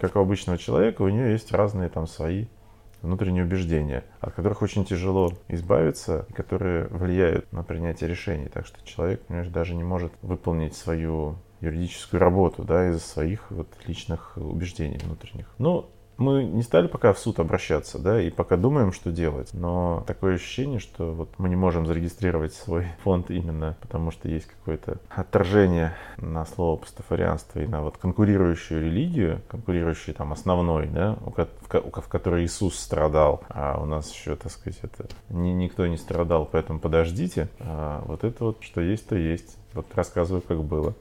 [0.00, 2.46] как у обычного человека, у нее есть разные там свои
[3.02, 8.48] внутренние убеждения, от которых очень тяжело избавиться, и которые влияют на принятие решений.
[8.52, 13.68] Так что человек, понимаешь, даже не может выполнить свою юридическую работу, да, из-за своих вот
[13.86, 15.52] личных убеждений внутренних.
[15.58, 19.50] Но мы не стали пока в суд обращаться, да, и пока думаем, что делать.
[19.52, 24.46] Но такое ощущение, что вот мы не можем зарегистрировать свой фонд именно потому, что есть
[24.46, 32.08] какое-то отторжение на слово пастафарианство и на вот конкурирующую религию, конкурирующую там основной, да, в,
[32.08, 36.80] которой Иисус страдал, а у нас еще, так сказать, это ни, никто не страдал, поэтому
[36.80, 37.48] подождите.
[37.60, 39.56] А вот это вот, что есть, то есть.
[39.74, 40.94] Вот рассказываю, как было.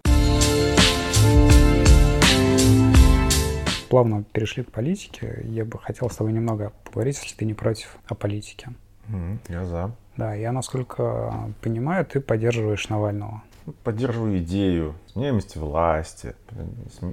[3.87, 5.41] Плавно перешли к политике.
[5.45, 8.69] Я бы хотел с тобой немного поговорить, если ты не против, о политике.
[9.09, 9.91] Mm, я за.
[10.17, 13.43] Да, я, насколько понимаю, ты поддерживаешь Навального.
[13.83, 16.35] Поддерживаю идею сменяемости власти,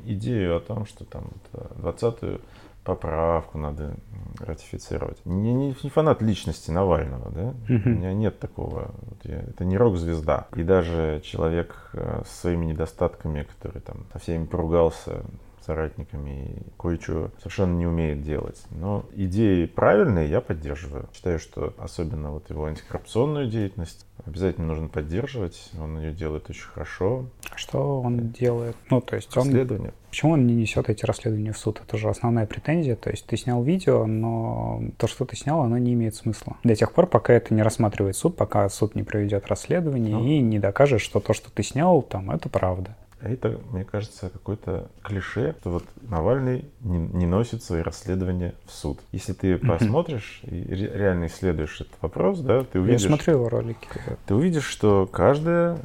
[0.04, 2.40] идею о том, что там 20-ю
[2.84, 3.96] поправку надо
[4.38, 5.18] ратифицировать.
[5.24, 7.54] Не, не, не фанат личности Навального, да?
[7.68, 8.94] У меня нет такого.
[9.02, 10.48] Вот я, это не рок-звезда.
[10.54, 15.24] И даже человек э, с своими недостатками, который там со всеми поругался,
[15.64, 18.62] соратниками кое-что совершенно не умеет делать.
[18.70, 21.08] Но идеи правильные я поддерживаю.
[21.14, 25.70] Считаю, что особенно вот его антикоррупционную деятельность обязательно нужно поддерживать.
[25.80, 27.26] Он ее делает очень хорошо.
[27.52, 28.76] А что он делает?
[28.90, 29.44] Ну, то есть он...
[29.44, 29.92] Расследование.
[30.10, 31.82] Почему он не несет эти расследования в суд?
[31.84, 32.94] Это же основная претензия.
[32.94, 36.56] То есть ты снял видео, но то, что ты снял, оно не имеет смысла.
[36.62, 40.24] До тех пор, пока это не рассматривает суд, пока суд не проведет расследование ну.
[40.24, 42.96] и не докажет, что то, что ты снял, там, это правда.
[43.24, 49.00] Это, мне кажется, какое-то клише, что вот Навальный не, не носит свои расследования в суд.
[49.12, 53.02] Если ты посмотришь и реально исследуешь этот вопрос, да, ты увидишь...
[53.02, 53.88] Я смотрел его ролики.
[54.26, 55.78] Ты увидишь, что каждое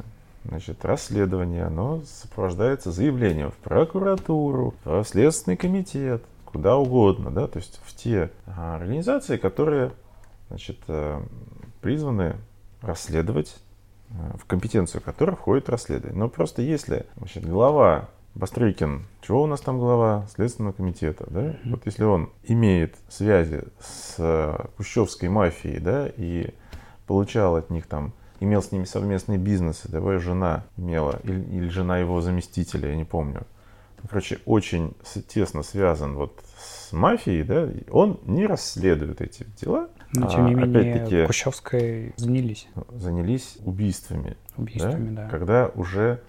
[0.44, 7.80] значит, расследование, оно сопровождается заявлением в прокуратуру, в Следственный комитет, куда угодно, да, то есть
[7.86, 9.92] в те а, организации, которые,
[10.50, 11.22] значит, э,
[11.82, 12.36] призваны
[12.82, 13.69] расследовать Э,
[14.10, 16.18] в компетенцию которой входит расследование.
[16.18, 21.42] Но просто если значит, глава Бастрыкин, чего у нас там глава Следственного комитета, да?
[21.42, 21.70] Mm-hmm.
[21.72, 26.54] Вот если он имеет связи с Кущевской мафией, да, и
[27.06, 31.68] получал от них там имел с ними совместный бизнес, это его жена имела, или, или
[31.70, 33.46] жена его заместителя, я не помню.
[34.08, 34.96] Короче, очень
[35.28, 39.90] тесно связан вот с мафией, да, он не расследует эти дела.
[40.14, 42.68] Но, тем не а, менее, Кущевской занялись.
[42.90, 44.38] Занялись убийствами.
[44.58, 45.24] Убийствами, да.
[45.24, 45.30] да.
[45.30, 46.22] Когда уже,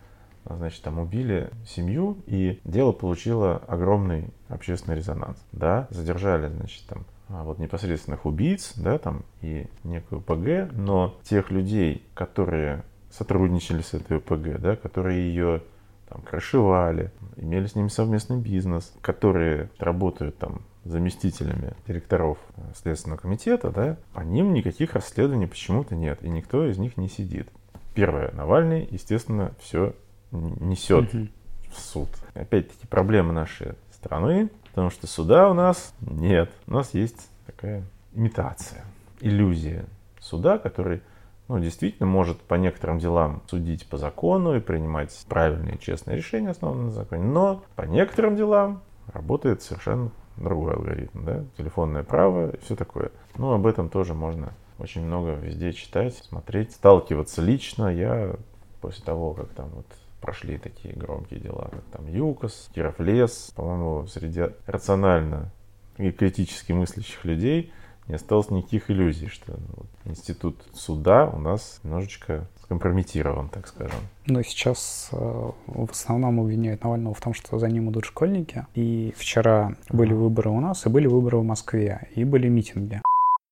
[0.44, 5.38] значит, там убили семью, и дело получило огромный общественный резонанс.
[5.52, 11.50] Да, задержали, значит, там а, вот непосредственных убийц, да, там и некую ПГ, но тех
[11.50, 15.62] людей, которые сотрудничали с этой ПГ, да, которые ее
[16.08, 23.70] там крышевали, имели с ними совместный бизнес, которые работают там заместителями директоров э, Следственного комитета,
[23.70, 27.48] да, по ним никаких расследований почему-то нет, и никто из них не сидит.
[27.94, 29.94] Первое, Навальный, естественно, все
[30.30, 32.08] несет в суд.
[32.34, 36.50] Опять-таки проблемы нашей страны, потому что суда у нас нет.
[36.66, 37.82] У нас есть такая
[38.14, 38.84] имитация,
[39.20, 39.84] иллюзия
[40.20, 41.02] суда, который
[41.48, 46.86] ну, действительно может по некоторым делам судить по закону и принимать правильные, честные решения, основанные
[46.86, 47.24] на законе.
[47.24, 53.10] Но по некоторым делам работает совершенно другой алгоритм, да, телефонное право и все такое.
[53.36, 57.88] Ну, об этом тоже можно очень много везде читать, смотреть, сталкиваться лично.
[57.94, 58.34] Я
[58.80, 59.86] после того, как там вот
[60.20, 65.52] прошли такие громкие дела, как там ЮКОС, Киров Лес, по-моему, среди рационально
[65.96, 67.72] и критически мыслящих людей
[68.08, 73.98] не осталось никаких иллюзий, что вот, институт суда у нас немножечко скомпрометирован, так скажем.
[74.26, 78.64] Но сейчас э, в основном обвиняют Навального в том, что за ним идут школьники.
[78.74, 83.02] И вчера были выборы у нас, и были выборы в Москве, и были митинги.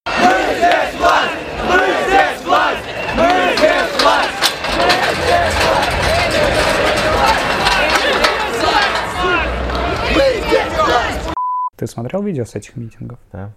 [0.06, 0.12] Мы
[0.54, 1.34] здесь власть!
[1.66, 2.84] Мы здесь власть!
[3.16, 4.52] Мы здесь власть!
[10.14, 11.34] Мы здесь власть!
[11.76, 13.18] Ты смотрел видео с этих митингов?
[13.32, 13.52] Да.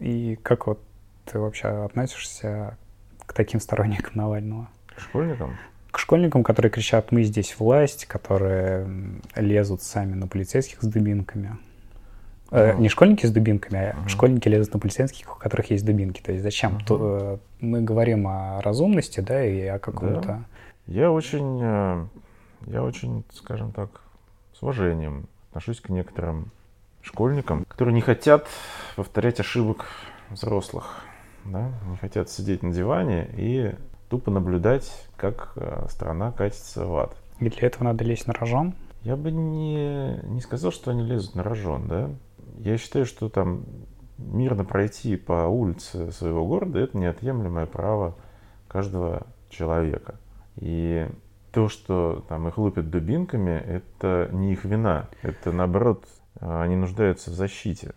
[0.00, 0.80] И как вот
[1.26, 2.76] ты вообще относишься
[3.26, 4.68] к таким сторонникам Навального?
[4.96, 5.56] К школьникам?
[5.90, 8.86] К школьникам, которые кричат «мы здесь власть», которые
[9.36, 11.56] лезут сами на полицейских с дубинками.
[12.50, 16.20] Э, не школьники с дубинками, а uh школьники лезут на полицейских, у которых есть дубинки.
[16.20, 16.76] То есть зачем?
[16.76, 20.20] uh То, э, мы говорим о разумности, да, и о каком-то...
[20.28, 20.44] Да.
[20.86, 22.06] Я очень, э,
[22.66, 24.02] я очень, скажем так,
[24.52, 26.50] с уважением отношусь к некоторым
[27.00, 28.46] школьникам, которые не хотят
[28.96, 29.86] повторять ошибок
[30.30, 31.04] взрослых,
[31.44, 33.74] да, не хотят сидеть на диване и
[34.08, 37.16] тупо наблюдать, как э, страна катится в ад.
[37.40, 38.74] И для этого надо лезть на рожон?
[39.02, 42.10] Я бы не, не сказал, что они лезут на рожон, да.
[42.58, 43.64] Я считаю, что там
[44.18, 48.16] мирно пройти по улице своего города– это неотъемлемое право
[48.68, 50.14] каждого человека.
[50.56, 51.08] И
[51.52, 55.08] то, что там их лупят дубинками, это не их вина.
[55.22, 56.06] Это, наоборот,
[56.40, 57.92] а, они нуждаются в защите,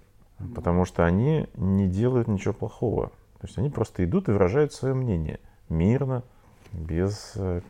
[0.56, 3.08] потому что они не делают ничего плохого.
[3.40, 6.24] То есть они просто идут и выражают свое мнение мирно,
[6.72, 7.62] без э,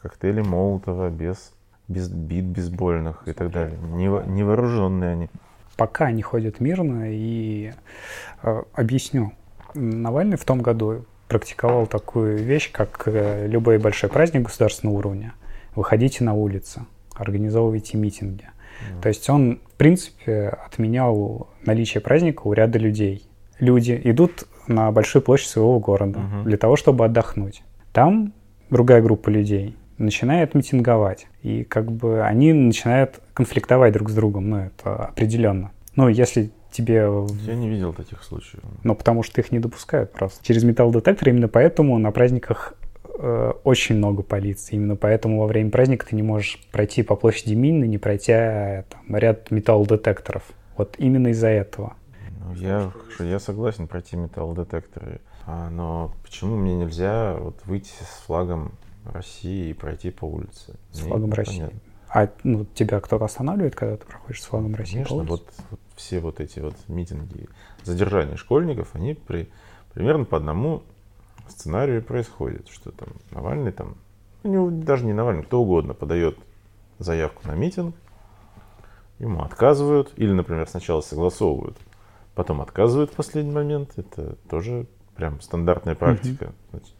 [0.00, 1.52] коктейлей Молотова, без,
[1.88, 3.78] без бит бейсбольных и так далее.
[3.78, 5.28] Не, невооруженные они.
[5.76, 7.72] Пока они ходят мирно, и
[8.42, 9.32] э, объясню.
[9.74, 15.34] Навальный в том году практиковал такую вещь, как э, любой большой праздник государственного уровня.
[15.74, 18.46] Выходите на улицу, организовывайте митинги.
[19.00, 23.26] То есть он, в принципе, отменял наличие праздника у ряда людей.
[23.58, 26.44] Люди идут на большую площадь своего города uh-huh.
[26.44, 27.62] для того, чтобы отдохнуть.
[27.92, 28.32] Там
[28.70, 31.26] другая группа людей начинает митинговать.
[31.42, 34.50] И как бы они начинают конфликтовать друг с другом.
[34.50, 35.70] Ну, это определенно.
[35.96, 37.08] Ну, если тебе...
[37.46, 38.62] Я не видел таких случаев.
[38.82, 40.44] Ну, потому что их не допускают просто.
[40.44, 42.74] Через металлодетектор именно поэтому на праздниках
[43.18, 44.76] э, очень много полиции.
[44.76, 49.16] Именно поэтому во время праздника ты не можешь пройти по площади Минны, не пройти там,
[49.16, 50.42] ряд металлодетекторов.
[50.76, 51.94] Вот именно из-за этого.
[52.44, 55.20] Ну, я, я согласен пройти металлодетекторы.
[55.46, 58.72] А, но почему мне нельзя вот выйти с флагом
[59.04, 60.74] России и пройти по улице?
[60.90, 61.58] С мне флагом России?
[61.58, 61.80] Понятно.
[62.14, 64.94] А ну, тебя кто-то останавливает, когда ты проходишь с флагом России?
[64.94, 65.28] Конечно, вот,
[65.70, 67.48] вот все вот эти вот митинги,
[67.84, 69.48] задержания школьников, они при,
[69.94, 70.82] примерно по одному
[71.48, 73.96] сценарию происходит, что там Навальный там,
[74.42, 76.36] ну, даже не Навальный, кто угодно подает
[76.98, 77.94] заявку на митинг,
[79.18, 81.78] ему отказывают, или, например, сначала согласовывают,
[82.34, 86.52] потом отказывают в последний момент, это тоже прям стандартная практика.
[86.70, 86.94] Значит,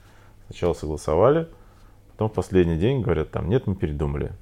[0.46, 1.48] сначала согласовали,
[2.12, 4.32] потом в последний день говорят, там, нет, мы передумали.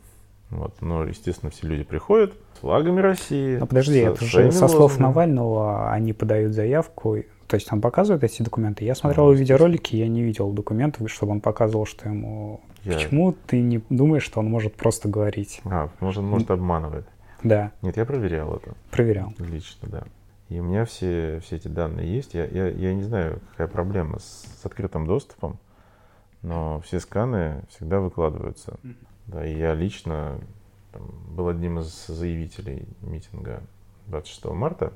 [0.51, 0.75] Вот.
[0.81, 3.57] Но, естественно, все люди приходят с флагами России.
[3.57, 8.25] Но подожди, со, это же со слов Навального они подают заявку, то есть он показывает
[8.25, 8.85] эти документы.
[8.85, 12.61] Я смотрел ну, видеоролики, я не видел документов, чтобы он показывал, что ему...
[12.85, 12.95] Я...
[12.95, 15.61] Почему ты не думаешь, что он может просто говорить?
[15.65, 17.05] А, может, он может обманывать.
[17.43, 17.73] Да.
[17.83, 18.75] Нет, я проверял это.
[18.91, 19.33] Проверял.
[19.39, 20.05] Лично, да.
[20.51, 22.35] И у меня все, все эти данные есть.
[22.35, 25.59] Я, я, я не знаю, какая проблема с, с открытым доступом.
[26.43, 28.79] но все сканы всегда выкладываются.
[29.27, 30.41] Да, и я лично
[30.91, 33.63] там, был одним из заявителей митинга
[34.09, 34.93] 26 марта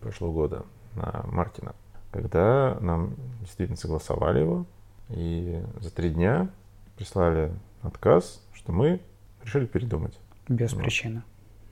[0.00, 1.74] прошлого года на Мартина,
[2.10, 4.66] когда нам действительно согласовали его,
[5.08, 6.50] и за три дня
[6.96, 9.00] прислали отказ, что мы
[9.42, 10.18] решили передумать.
[10.46, 11.22] Без ну, причины.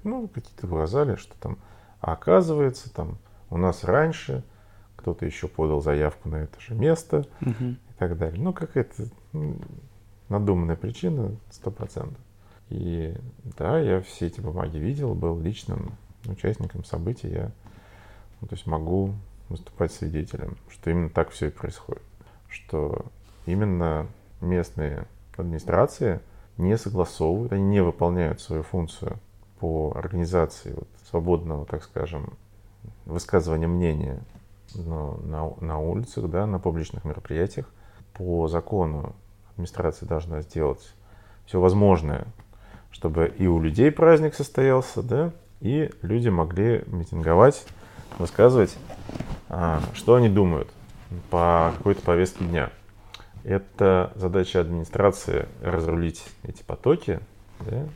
[0.03, 1.59] Ну, какие-то указали, что там,
[2.01, 3.19] а оказывается, там
[3.51, 4.45] у нас раньше
[4.97, 7.65] кто-то еще подал заявку на это же место угу.
[7.65, 8.43] и так далее.
[8.43, 9.57] Ну, какая-то ну,
[10.29, 12.19] надуманная причина, сто процентов.
[12.69, 13.15] И
[13.57, 15.93] да, я все эти бумаги видел, был личным
[16.25, 17.53] участником событий, я
[18.41, 19.15] ну, то есть могу
[19.49, 22.03] выступать свидетелем, что именно так все и происходит.
[22.49, 23.07] Что
[23.47, 24.09] именно
[24.41, 26.21] местные администрации
[26.57, 29.19] не согласовывают, они не выполняют свою функцию
[29.61, 32.35] по организации вот, свободного, так скажем,
[33.07, 34.21] высказывания мнения
[34.75, 37.67] но на, на улицах, да, на публичных мероприятиях.
[38.13, 39.15] По закону
[39.53, 40.95] администрация должна сделать
[41.47, 42.27] все возможное,
[42.91, 47.65] чтобы и у людей праздник состоялся, да, и люди могли митинговать,
[48.19, 48.77] высказывать,
[49.49, 50.69] а, что они думают
[51.31, 52.71] по какой-то повестке дня.
[53.45, 57.21] Это задача администрации разрулить эти потоки,
[57.61, 57.87] да,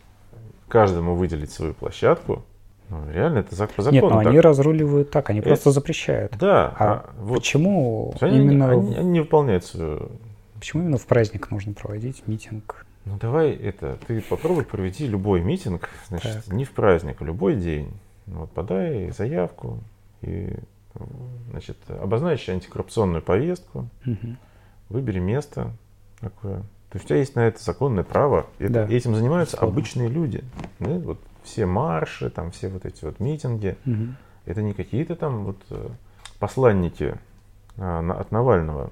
[0.69, 2.45] каждому выделить свою площадку.
[2.91, 3.93] Ну, реально, это по закону.
[3.93, 4.27] Нет, но так.
[4.27, 5.49] они разруливают так, они это...
[5.49, 6.37] просто запрещают.
[6.39, 6.75] Да.
[6.77, 8.71] А, а вот почему они, именно...
[8.71, 10.11] Они, они не выполняют свою...
[10.59, 12.85] Почему именно в праздник нужно проводить митинг?
[13.05, 16.55] Ну давай это, ты попробуй проведи любой митинг, значит, так.
[16.55, 17.93] не в праздник, а любой день.
[18.27, 19.79] Ну, вот подай заявку
[20.21, 20.55] и
[21.51, 24.37] значит, обозначь антикоррупционную повестку, угу.
[24.89, 25.73] выбери место
[26.21, 26.61] такое.
[26.91, 28.47] То есть у тебя есть на это законное право.
[28.59, 28.89] Это, да.
[28.89, 29.73] Этим занимаются Словно.
[29.73, 30.43] обычные люди.
[30.81, 30.91] Да?
[30.99, 33.77] Вот все марши, там все вот эти вот митинги.
[33.87, 34.15] Угу.
[34.47, 35.89] Это не какие-то там вот э,
[36.39, 37.17] посланники
[37.77, 38.91] а, от Навального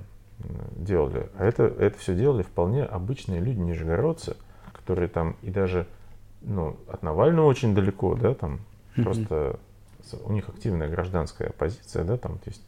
[0.77, 4.37] делали, а это, это все делали вполне обычные люди, нижегородцы,
[4.73, 5.87] которые там и даже
[6.43, 8.61] ну, от Навального очень далеко, да, там
[8.97, 9.03] mm-hmm.
[9.03, 9.59] просто
[10.25, 12.63] у них активная гражданская оппозиция, да, там есть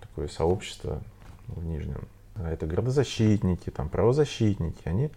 [0.00, 1.02] такое сообщество
[1.48, 2.02] в Нижнем.
[2.34, 5.10] А это градозащитники, там правозащитники, они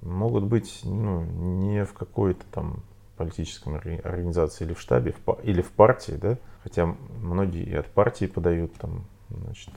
[0.00, 2.76] могут быть ну, не в какой-то там
[3.18, 8.74] политической организации или в штабе, или в партии, да, хотя многие и от партии подают
[8.74, 9.70] там, значит,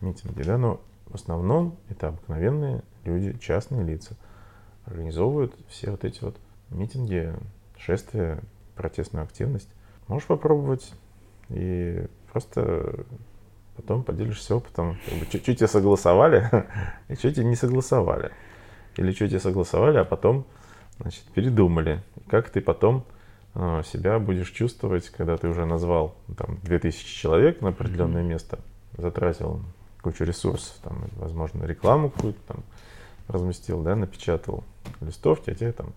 [0.00, 4.16] митинги, да, но в основном это обыкновенные люди, частные лица,
[4.84, 6.36] организовывают все вот эти вот
[6.70, 7.32] митинги,
[7.78, 8.40] шествия,
[8.74, 9.68] протестную активность.
[10.08, 10.92] Можешь попробовать
[11.48, 13.04] и просто
[13.76, 16.66] потом поделишься опытом, как бы, что тебе согласовали
[17.08, 18.30] и что тебе не согласовали.
[18.96, 20.46] Или что тебе согласовали, а потом
[21.00, 22.02] значит, передумали.
[22.28, 23.04] Как ты потом
[23.54, 28.58] э, себя будешь чувствовать, когда ты уже назвал там 2000 человек на определенное место,
[28.96, 29.62] затратил
[30.02, 32.62] кучу ресурсов, там, возможно, рекламу какую-то там
[33.28, 34.64] разместил, да, напечатал
[35.00, 35.92] листовки, а тебе там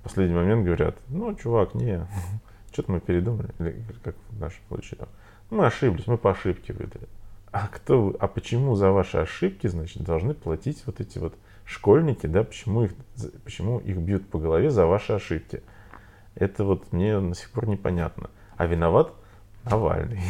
[0.00, 2.06] в последний момент говорят, ну, чувак, не,
[2.72, 5.08] что-то мы передумали, или как в нашем случае, там,
[5.50, 7.06] мы ошиблись, мы по ошибке выдали.
[7.52, 11.34] А кто, а почему за ваши ошибки, значит, должны платить вот эти вот
[11.64, 12.92] школьники, да, почему их,
[13.44, 15.62] почему их бьют по голове за ваши ошибки?
[16.34, 18.30] Это вот мне до сих пор непонятно.
[18.56, 19.12] А виноват
[19.64, 20.20] Навальный.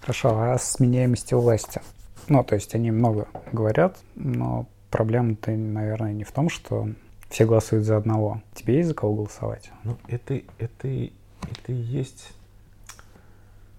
[0.00, 1.80] Хорошо, а с меняемостью власти?
[2.28, 6.88] Ну, то есть они много говорят, но проблема-то, наверное, не в том, что
[7.28, 8.42] все голосуют за одного.
[8.54, 9.70] Тебе есть за кого голосовать?
[9.84, 12.32] Ну, это, это, это и есть,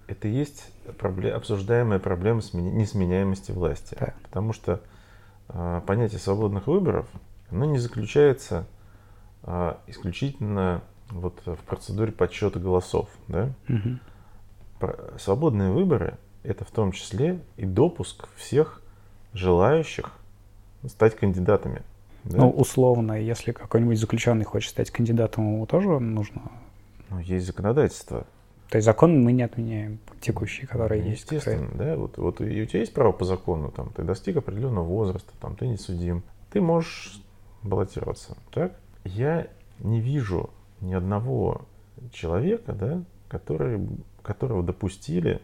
[0.06, 3.96] это и есть проблем, обсуждаемая проблема несменяемости власти.
[3.98, 4.14] Да.
[4.22, 4.80] Потому что
[5.48, 7.06] э, понятие свободных выборов,
[7.50, 8.66] оно не заключается
[9.42, 13.08] э, исключительно вот в процедуре подсчета голосов.
[13.28, 13.50] Да?
[13.68, 13.98] Угу
[15.18, 18.80] свободные выборы– это в том числе и допуск всех
[19.32, 20.12] желающих
[20.86, 21.82] стать кандидатами.
[22.24, 22.38] Да?
[22.38, 26.42] Ну, условно, если какой-нибудь заключенный хочет стать кандидатом, ему тоже нужно...
[27.10, 28.26] Ну, есть законодательство.
[28.70, 31.22] То есть закон мы не отменяем, текущий, который ну, есть.
[31.22, 31.86] Естественно, который...
[31.86, 31.96] да.
[31.96, 35.54] Вот, вот и у тебя есть право по закону, там, ты достиг определенного возраста, там,
[35.56, 37.22] ты не судим, ты можешь
[37.62, 38.72] баллотироваться, так?
[39.04, 39.48] Я
[39.80, 40.50] не вижу
[40.80, 41.66] ни одного
[42.12, 43.86] человека, да, который
[44.22, 45.40] которого допустили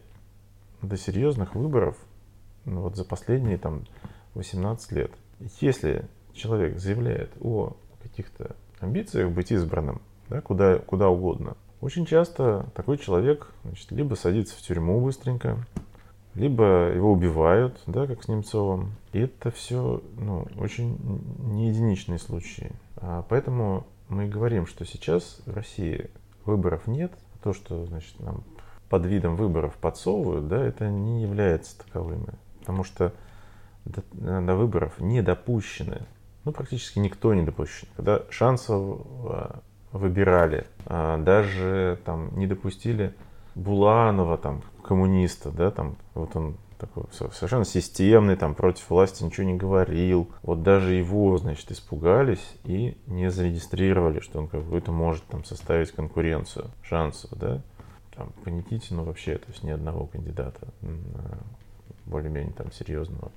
[0.82, 1.96] до серьезных выборов
[2.64, 3.84] ну, вот за последние там
[4.34, 5.12] 18 лет.
[5.60, 12.98] Если человек заявляет о каких-то амбициях быть избранным, да, куда, куда угодно, очень часто такой
[12.98, 15.58] человек значит, либо садится в тюрьму быстренько,
[16.34, 18.92] либо его убивают, да, как с Немцовым.
[19.12, 20.98] И это все ну, очень
[21.38, 22.72] не единичные случаи.
[22.96, 26.10] А поэтому мы говорим, что сейчас в России
[26.44, 27.12] выборов нет.
[27.42, 28.44] То, что значит, нам
[28.88, 32.34] под видом выборов подсовывают, да, это не является таковыми.
[32.60, 33.14] Потому что
[33.84, 36.02] до, до выборов не допущены,
[36.44, 37.88] ну, практически никто не допущен.
[37.96, 39.00] Когда шансов
[39.92, 43.14] выбирали, а даже там не допустили
[43.54, 49.54] Буланова, там, коммуниста, да, там, вот он такой совершенно системный, там, против власти ничего не
[49.54, 50.30] говорил.
[50.42, 56.70] Вот даже его, значит, испугались и не зарегистрировали, что он какой-то может там составить конкуренцию
[56.82, 57.60] шансов, да.
[58.16, 60.68] Там, по Никитину вообще, то есть ни одного кандидата
[62.06, 63.30] более-менее там серьезного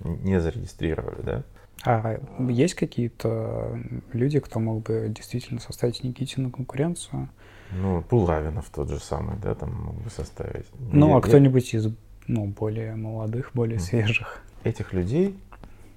[0.00, 1.42] не зарегистрировали, да.
[1.84, 2.18] А
[2.48, 3.78] есть какие-то
[4.12, 7.28] люди, кто мог бы действительно составить Никитину конкуренцию?
[7.72, 10.66] Ну, Булавинов тот же самый, да, там мог бы составить.
[10.78, 11.94] Ну, а кто-нибудь из
[12.26, 14.42] ну, более молодых, более свежих?
[14.64, 15.38] Этих людей,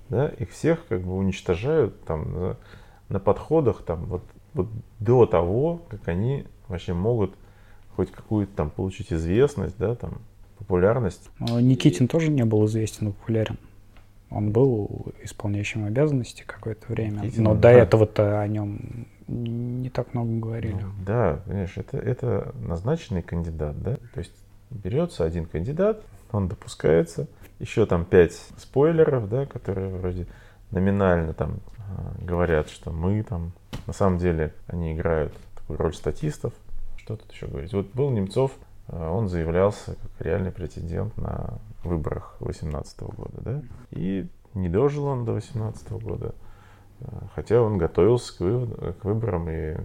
[0.09, 2.57] да, их всех как бы уничтожают там на,
[3.09, 4.23] на подходах там вот,
[4.53, 4.69] вот
[4.99, 7.35] до того, как они вообще могут
[7.95, 10.21] хоть какую-то там получить известность, да, там
[10.57, 11.29] популярность.
[11.39, 13.57] А Никитин тоже не был известен и популярен.
[14.31, 17.71] Он был исполняющим обязанности какое-то время, но до да.
[17.71, 20.79] этого-то о нем не так много говорили.
[20.81, 23.97] Ну, да, понимаешь, это, это назначенный кандидат, да?
[24.13, 24.33] То есть
[24.69, 26.01] берется один кандидат,
[26.31, 27.27] он допускается,
[27.59, 30.27] еще там пять спойлеров, да, которые вроде
[30.71, 33.51] номинально там а, говорят, что мы там,
[33.85, 36.53] на самом деле они играют такую роль статистов.
[36.97, 37.73] Что тут еще говорить?
[37.73, 38.51] Вот был Немцов,
[38.87, 43.61] а, он заявлялся как реальный претендент на выборах 2018 года, да,
[43.91, 46.35] и не дожил он до 2018 года.
[47.33, 49.75] Хотя он готовился к, вывод, к выборам и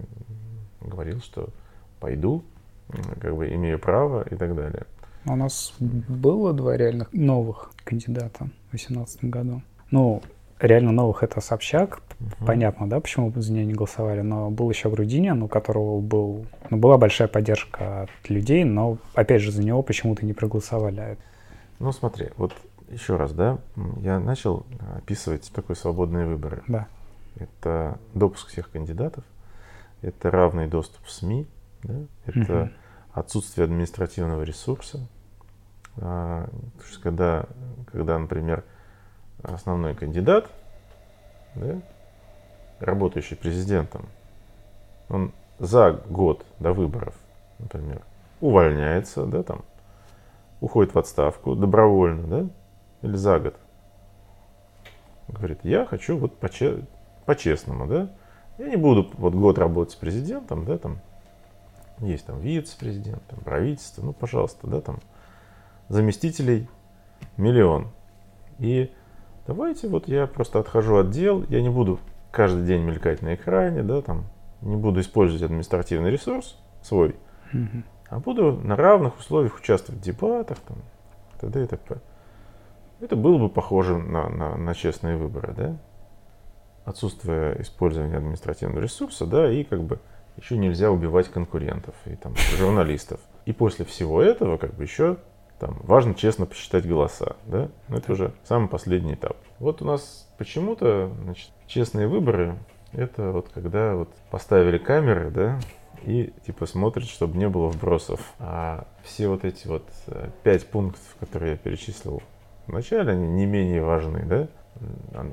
[0.81, 1.49] говорил, что
[1.99, 2.43] пойду,
[3.19, 4.85] как бы имею право и так далее.
[5.25, 9.61] У нас было два реальных новых кандидата в 2018 году.
[9.91, 10.21] Ну,
[10.59, 12.01] реально новых это Собчак.
[12.19, 12.45] Угу.
[12.45, 14.21] Понятно, да, почему за нее не голосовали.
[14.21, 19.41] Но был еще Грудинин, у которого был, ну, была большая поддержка от людей, но, опять
[19.41, 21.17] же, за него почему-то не проголосовали.
[21.79, 22.53] Ну, смотри, вот
[22.89, 23.59] еще раз, да,
[24.01, 24.65] я начал
[24.95, 26.63] описывать такой свободные выборы.
[26.67, 26.87] Да.
[27.35, 29.23] Это допуск всех кандидатов,
[30.01, 31.47] это равный доступ в СМИ,
[31.83, 31.95] да?
[32.25, 32.71] это угу.
[33.13, 35.07] отсутствие административного ресурса.
[35.97, 36.49] А,
[37.01, 37.45] когда,
[37.91, 38.63] когда, например,
[39.43, 40.49] основной кандидат,
[41.55, 41.81] да,
[42.79, 44.07] работающий президентом,
[45.09, 47.15] он за год до выборов,
[47.59, 48.01] например,
[48.41, 49.63] увольняется, да, там,
[50.61, 52.49] уходит в отставку добровольно, да,
[53.07, 53.55] или за год.
[55.27, 56.85] Говорит, я хочу вот поче-
[57.25, 58.09] по-честному, да.
[58.57, 60.99] Я не буду вот год работать с президентом, да, там
[61.99, 64.99] есть там вице-президент, там правительство, ну, пожалуйста, да, там
[65.89, 66.67] заместителей
[67.37, 67.89] миллион.
[68.59, 68.91] И
[69.45, 71.99] давайте вот я просто отхожу от дел, я не буду
[72.31, 74.25] каждый день мелькать на экране, да, там,
[74.61, 77.15] не буду использовать административный ресурс свой,
[77.53, 77.83] mm-hmm.
[78.09, 80.77] А буду на равных условиях участвовать в дебатах, там,
[81.39, 81.63] т.д.
[81.63, 81.97] и т.п.
[82.99, 85.77] Это было бы похоже на, на, на честные выборы, да?
[86.87, 89.99] отсутствие использования административного ресурса, да, и как бы
[90.37, 93.19] еще нельзя убивать конкурентов и там журналистов.
[93.45, 95.17] И после всего этого как бы еще
[95.59, 99.35] там важно честно посчитать голоса, да, но это уже самый последний этап.
[99.59, 102.57] Вот у нас почему-то, значит, честные выборы,
[102.93, 105.59] это вот когда вот поставили камеры, да,
[106.03, 108.33] и типа смотрят, чтобы не было вбросов.
[108.39, 112.21] А все вот эти вот э, пять пунктов, которые я перечислил
[112.67, 114.47] вначале, они не менее важны, да,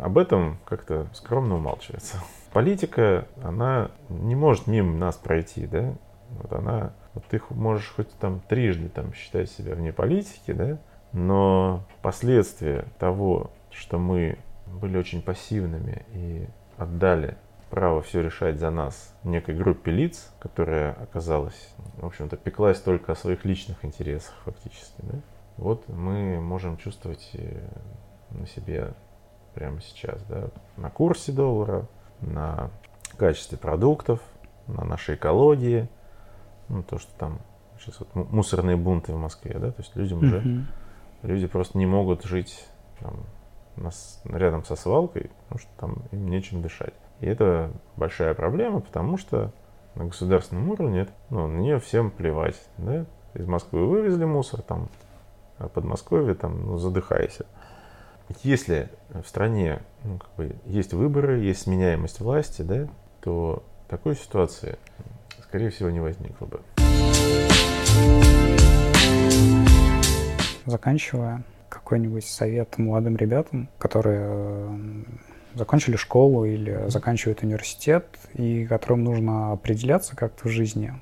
[0.01, 2.19] об этом как-то скромно умалчивается.
[2.53, 5.95] Политика, она не может мимо нас пройти, да?
[6.31, 10.79] Вот она, вот ты можешь хоть там трижды там считать себя вне политики, да?
[11.13, 16.47] Но последствия того, что мы были очень пассивными и
[16.77, 17.37] отдали
[17.75, 23.17] право все решать за нас некой группе лиц, которая оказалась, в общем-то, пеклась только о
[23.17, 25.19] своих личных интересах фактически, да?
[25.57, 27.67] Вот мы можем чувствовать э,
[28.31, 28.95] на себе
[29.57, 31.89] прямо сейчас, да, на курсе доллара,
[32.21, 32.71] на
[33.17, 34.21] качестве продуктов,
[34.69, 35.89] на нашей экологии,
[36.69, 37.41] ну, то, что там
[37.81, 40.65] сейчас вот мусорные бунты в Москве, да, то есть людям уже, mm-hmm.
[41.23, 42.69] люди просто не могут жить
[43.01, 43.25] там,
[43.75, 46.95] нас, рядом со свалкой, потому что там им нечем дышать.
[47.21, 49.53] И это большая проблема, потому что
[49.95, 54.89] на государственном уровне это, ну, на нее всем плевать, да, из Москвы вывезли мусор, там,
[55.59, 57.47] а Подмосковье там, ну, задыхайся.
[58.43, 62.89] Если в стране ну, как бы, есть выборы, есть сменяемость власти, да,
[63.21, 64.79] то такой ситуации,
[65.43, 66.61] скорее всего, не возникло бы.
[70.67, 75.05] Заканчивая, какой-нибудь совет молодым ребятам, которые э,
[75.55, 80.93] закончили школу или заканчивают университет, и которым нужно определяться как-то в жизни.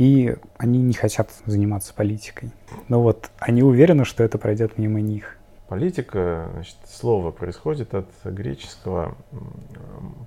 [0.00, 2.50] и они не хотят заниматься политикой.
[2.88, 5.36] Но вот они уверены, что это пройдет мимо них.
[5.68, 9.14] Политика, значит, слово происходит от греческого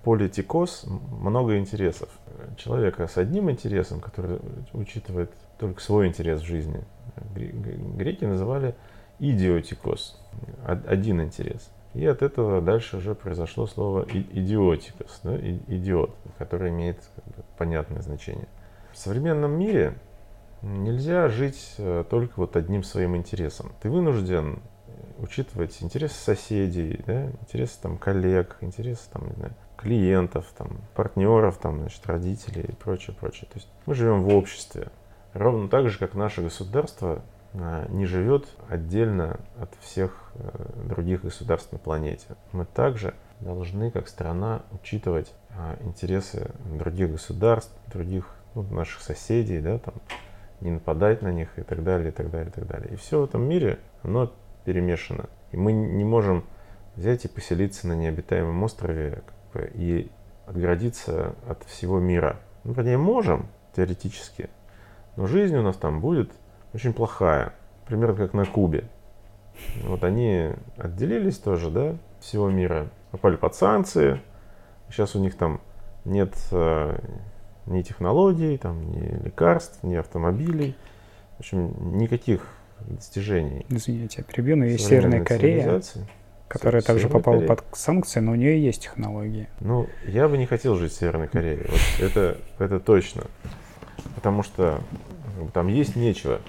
[0.03, 0.85] политикос,
[1.19, 2.07] много интересов.
[2.55, 4.39] Человека с одним интересом, который
[4.73, 6.81] учитывает только свой интерес в жизни,
[7.35, 8.75] греки называли
[9.19, 10.21] идиотикос,
[10.65, 11.69] один интерес.
[11.93, 16.97] И от этого дальше уже произошло слово идиотикос, да, идиот, которое имеет
[17.57, 18.47] понятное значение.
[18.91, 19.95] В современном мире
[20.63, 23.73] нельзя жить э, только вот одним своим интересом.
[23.81, 24.59] Ты вынужден
[25.19, 31.79] учитывать интересы соседей, да, интересы там коллег, интересы там, не знаю, клиентов, там, партнеров, там,
[31.79, 33.47] значит, родителей и прочее, прочее.
[33.51, 34.89] То есть мы живем в обществе.
[35.33, 37.21] Ровно так же, как наше государство
[37.53, 42.25] не живет отдельно от всех э, других государств на планете.
[42.51, 49.77] Мы также должны, как страна, учитывать а, интересы других государств, других ну, наших соседей, да,
[49.77, 49.95] там,
[50.61, 52.93] не нападать на них и так далее, и так далее, и так далее.
[52.93, 54.31] И все в этом мире, оно
[54.65, 55.29] перемешано.
[55.51, 56.45] И мы не можем
[56.95, 60.11] взять и поселиться на необитаемом острове как бы, и
[60.45, 62.39] отгородиться от всего мира.
[62.63, 64.49] Ну, вернее, можем, теоретически,
[65.15, 66.31] но жизнь у нас там будет
[66.73, 67.53] очень плохая.
[67.85, 68.85] Примерно как на Кубе.
[69.83, 74.21] Вот они отделились тоже, да, всего мира, попали под санкции.
[74.89, 75.61] Сейчас у них там
[76.05, 76.97] нет э,
[77.65, 80.75] ни технологий, там, ни лекарств, ни автомобилей.
[81.37, 82.47] В общем, никаких
[82.87, 83.65] достижений.
[83.69, 85.81] Извините, я перебью, но есть Северная Корея,
[86.47, 87.55] которая Северная также попала Корея.
[87.55, 89.47] под санкции, но у нее есть технологии.
[89.59, 91.65] Ну, я бы не хотел жить в Северной Корее.
[91.69, 93.23] Вот это, это точно.
[94.15, 94.81] Потому что
[95.53, 96.39] там есть нечего.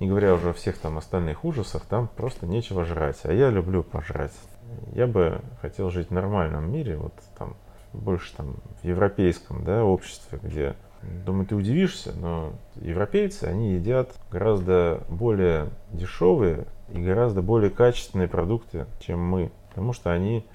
[0.00, 3.20] Не говоря уже о всех там остальных ужасах, там просто нечего жрать.
[3.24, 4.34] А я люблю пожрать.
[4.92, 7.56] Я бы хотел жить в нормальном мире, вот там
[7.92, 10.74] больше там в европейском да, обществе, где
[11.24, 18.86] Думаю, ты удивишься, но европейцы, они едят гораздо более дешевые и гораздо более качественные продукты,
[19.00, 19.52] чем мы.
[19.68, 20.46] Потому что они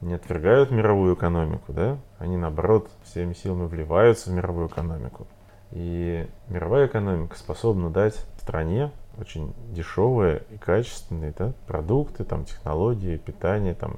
[0.00, 1.98] не отвергают мировую экономику, да?
[2.18, 5.26] Они, наоборот, всеми силами вливаются в мировую экономику.
[5.72, 13.74] И мировая экономика способна дать стране очень дешевые и качественные да, продукты, там, технологии, питание,
[13.74, 13.96] там,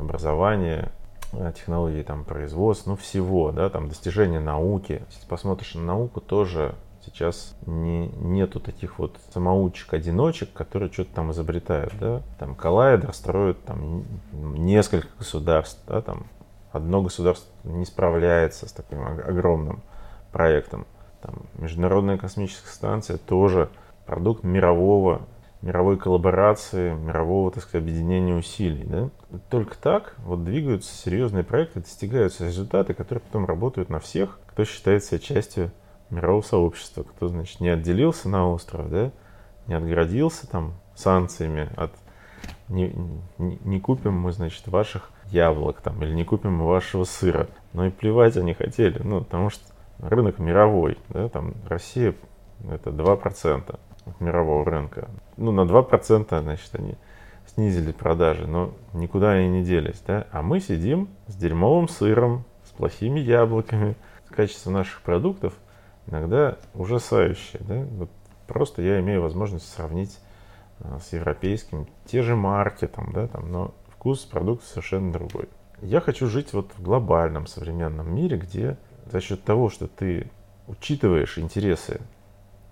[0.00, 0.90] образование,
[1.32, 5.02] Э, технологии там, производства, ну всего, да, там достижения науки.
[5.10, 6.74] Если посмотришь на науку, тоже
[7.04, 12.22] сейчас не, нету таких вот самоучек-одиночек, которые что-то там изобретают, да.
[12.38, 16.26] Там коллайдер строят там несколько государств, да, там
[16.70, 19.82] одно государство не справляется с таким огромным
[20.32, 20.86] проектом.
[21.20, 23.68] Там Международная космическая станция тоже
[24.06, 25.22] продукт мирового
[25.62, 28.84] мировой коллаборации, мирового, так сказать, объединения усилий.
[28.84, 29.10] Да?
[29.48, 35.04] Только так вот двигаются серьезные проекты, достигаются результаты, которые потом работают на всех, кто считает
[35.04, 35.70] себя частью
[36.10, 39.12] мирового сообщества, кто, значит, не отделился на остров, да,
[39.66, 41.92] не отгородился там санкциями от
[42.68, 42.92] не,
[43.38, 47.48] не, не купим мы, значит, ваших яблок там, или не купим мы вашего сыра.
[47.72, 49.64] Но и плевать они хотели, ну, потому что
[50.02, 52.14] рынок мировой, да, там Россия
[52.70, 53.78] это 2%
[54.20, 55.08] мирового рынка.
[55.36, 56.96] Ну, на 2%, значит, они
[57.46, 60.26] снизили продажи, но никуда они не делись, да.
[60.30, 63.96] А мы сидим с дерьмовым сыром, с плохими яблоками.
[64.28, 65.52] Качество наших продуктов
[66.06, 67.86] иногда ужасающее, да.
[67.92, 68.10] Вот
[68.46, 70.18] просто я имею возможность сравнить
[70.80, 71.86] а, с европейским.
[72.06, 75.48] Те же марки там, да, там, но вкус продукта совершенно другой.
[75.80, 78.76] Я хочу жить вот в глобальном современном мире, где
[79.06, 80.30] за счет того, что ты
[80.66, 82.00] учитываешь интересы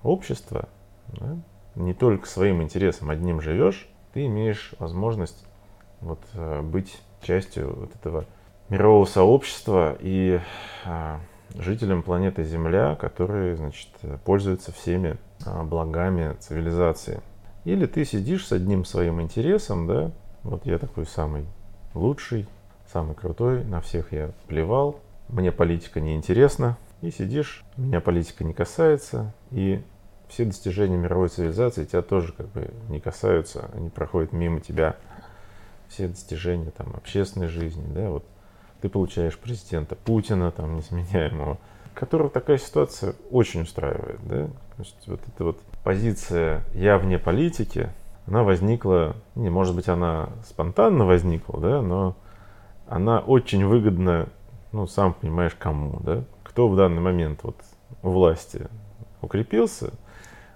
[0.03, 0.69] общества,
[1.09, 1.37] да?
[1.77, 5.45] Не только своим интересом одним живешь, ты имеешь возможность
[6.01, 8.25] вот, э, быть частью вот этого
[8.69, 10.41] мирового сообщества и
[10.85, 11.21] а,
[11.59, 13.89] жителям планеты Земля, которые, значит,
[14.25, 17.21] пользуются всеми а, благами цивилизации.
[17.65, 20.11] Или ты сидишь с одним своим интересом, да,
[20.45, 21.47] вот я такой самый
[21.95, 22.49] лучший,
[22.91, 25.01] самый крутой, на всех я плевал,
[25.31, 29.83] мне политика не интересна, и сидишь, меня политика не касается, и
[30.29, 34.97] все достижения мировой цивилизации тебя тоже как бы не касаются, они проходят мимо тебя.
[35.89, 38.25] Все достижения там общественной жизни, да, вот
[38.81, 41.59] ты получаешь президента Путина, там, несменяемого,
[41.95, 44.47] которого такая ситуация очень устраивает, да.
[44.47, 47.91] То есть вот эта вот позиция «я вне политики»,
[48.27, 52.17] она возникла, не, может быть, она спонтанно возникла, да, но
[52.87, 54.29] она очень выгодна,
[54.73, 56.25] ну, сам понимаешь, кому, да.
[56.43, 57.57] Кто в данный момент вот
[58.03, 58.69] у власти
[59.21, 59.93] укрепился–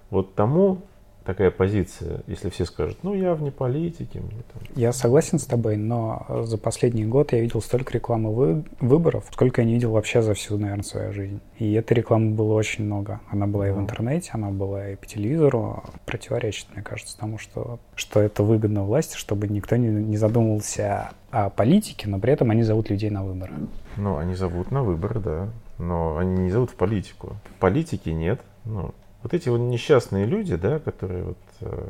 [0.09, 0.79] вот тому
[1.25, 4.19] такая позиция, если все скажут, ну я вне политики.
[4.19, 4.61] Мне там...
[4.75, 8.63] Я согласен с тобой, но за последний год я видел столько рекламы вы...
[8.79, 11.41] выборов, сколько я не видел вообще за всю, наверное, свою жизнь.
[11.57, 13.19] И этой рекламы было очень много.
[13.29, 15.83] Она была и в интернете, она была и по телевизору.
[16.05, 21.49] Противоречит, мне кажется, тому, что, что это выгодно власти, чтобы никто не, не задумывался о
[21.49, 23.53] политике, но при этом они зовут людей на выборы.
[23.97, 25.49] Ну, они зовут на выборы, да.
[25.77, 27.35] Но они не зовут в политику.
[27.59, 28.41] Политики нет.
[28.65, 28.93] Ну,
[29.23, 31.87] вот эти вот несчастные люди, да, которые вот э,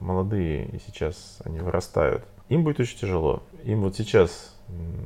[0.00, 3.42] молодые и сейчас они вырастают, им будет очень тяжело.
[3.64, 4.56] Им вот сейчас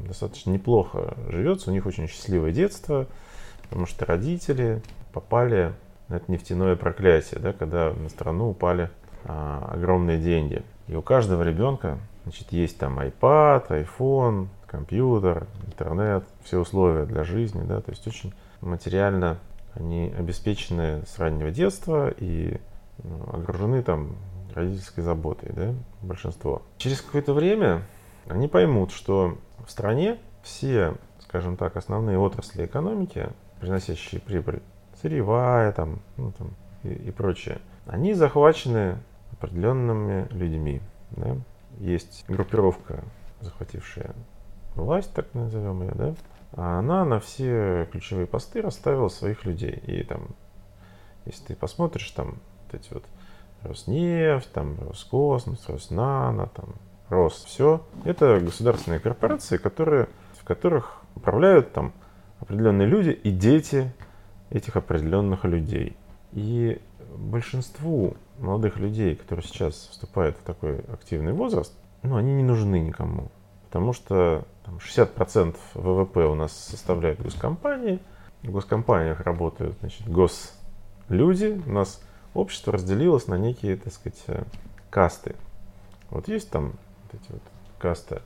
[0.07, 3.07] достаточно неплохо живется, у них очень счастливое детство,
[3.65, 5.73] потому что родители попали
[6.09, 8.91] на это нефтяное проклятие, да, когда на страну упали
[9.25, 10.63] а, огромные деньги.
[10.89, 17.63] И у каждого ребенка значит, есть там iPad, iPhone, компьютер, интернет, все условия для жизни,
[17.63, 19.39] да, то есть очень материально
[19.75, 22.59] они обеспечены с раннего детства и
[23.05, 24.17] ну, огражены там
[24.55, 26.63] родительской заботой, да, большинство.
[26.79, 27.83] Через какое-то время
[28.27, 33.29] они поймут, что в стране все, скажем так, основные отрасли экономики,
[33.61, 34.63] приносящие прибыль,
[35.01, 36.51] сырьевая там, ну, там
[36.83, 38.99] и, и прочее, они захвачены
[39.33, 40.81] определенными людьми.
[41.11, 41.37] Да?
[41.79, 43.05] Есть группировка,
[43.41, 44.15] захватившая
[44.75, 46.15] власть, так назовем ее, да,
[46.53, 49.83] а она на все ключевые посты расставила своих людей.
[49.87, 50.29] И там,
[51.25, 53.05] если ты посмотришь, там вот эти вот
[53.63, 56.75] Роснефть, там Роскосмос, Роснано, там
[57.09, 57.83] Рос, все.
[58.05, 60.09] Это государственные корпорации, которые,
[60.39, 61.93] в которых управляют там
[62.41, 63.93] определенные люди и дети
[64.51, 65.97] этих определенных людей.
[66.33, 66.81] И
[67.17, 73.31] большинству молодых людей, которые сейчас вступают в такой активный возраст, ну, они не нужны никому.
[73.73, 78.01] Потому что там, 60% ВВП у нас составляют госкомпании.
[78.43, 81.63] В госкомпаниях работают значит, гослюди.
[81.67, 82.03] У нас
[82.35, 84.43] общество разделилось на некие, так сказать, э,
[84.91, 85.37] касты.
[86.11, 87.41] Вот есть там вот эти вот
[87.79, 88.21] касты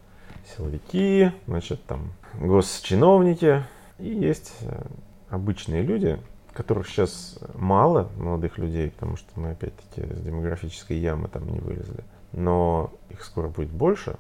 [0.57, 3.63] силовики, значит, там госчиновники.
[4.01, 4.83] И есть э,
[5.31, 6.19] обычные люди,
[6.55, 12.03] которых сейчас мало, молодых людей, потому что мы опять-таки с демографической ямы там не вылезли.
[12.33, 14.17] Но их скоро будет больше.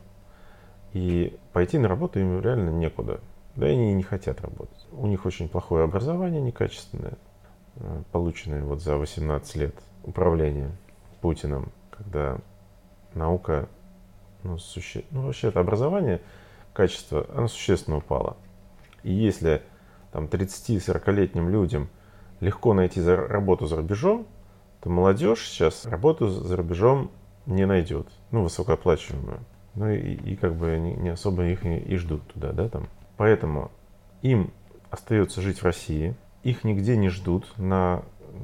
[0.97, 3.21] И пойти на работу им реально некуда.
[3.55, 4.87] Да и они не хотят работать.
[4.93, 7.19] У них очень плохое образование, некачественное,
[7.75, 9.75] э, полученное вот за 18 лет
[10.05, 10.71] управления
[11.21, 12.39] Путиным, когда
[13.13, 13.69] наука,
[14.43, 15.05] ну, суще...
[15.11, 16.23] ну вообще это образование,
[16.73, 18.39] качество, оно существенно упало.
[19.03, 19.61] И если
[20.13, 21.91] там 30-40-летним людям
[22.41, 24.27] легко найти работу за рубежом,
[24.81, 27.11] то молодежь сейчас работу за рубежом
[27.45, 29.41] не найдет, ну, высокооплачиваемую
[29.77, 32.89] ну и, и как бы не, не особо их и, и ждут туда, да, там.
[33.17, 33.71] Поэтому
[34.23, 34.51] им
[34.91, 38.03] остается жить в России, их нигде не ждут на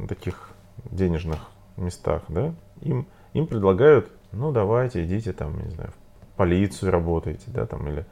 [0.08, 0.50] таких
[0.90, 7.50] денежных местах, да, им, им предлагают, ну давайте, идите там, не знаю, в полицию работайте,
[7.50, 8.06] да, там, или,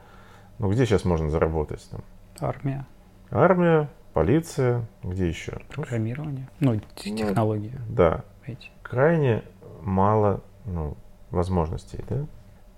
[0.59, 2.01] ну где сейчас можно заработать там?
[2.39, 2.85] Армия.
[3.29, 5.59] Армия, полиция, где еще?
[5.69, 7.77] Программирование, ну, ну технологии.
[7.89, 8.23] Да.
[8.45, 8.69] Эти.
[8.81, 9.43] Крайне
[9.81, 10.97] мало, ну,
[11.29, 12.25] возможностей, да.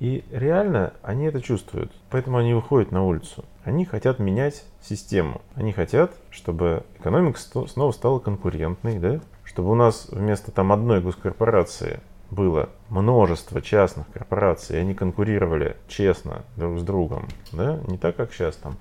[0.04, 3.45] И реально они это чувствуют, поэтому они выходят на улицу.
[3.64, 5.41] Они хотят менять систему.
[5.56, 9.22] Они хотят, чтобы экономика снова стала конкурентной, да?
[9.45, 12.01] чтобы у нас вместо там одной госкорпорации
[12.32, 18.34] было множество частных корпораций, и они конкурировали честно друг с другом, да, не так, как
[18.34, 18.76] сейчас там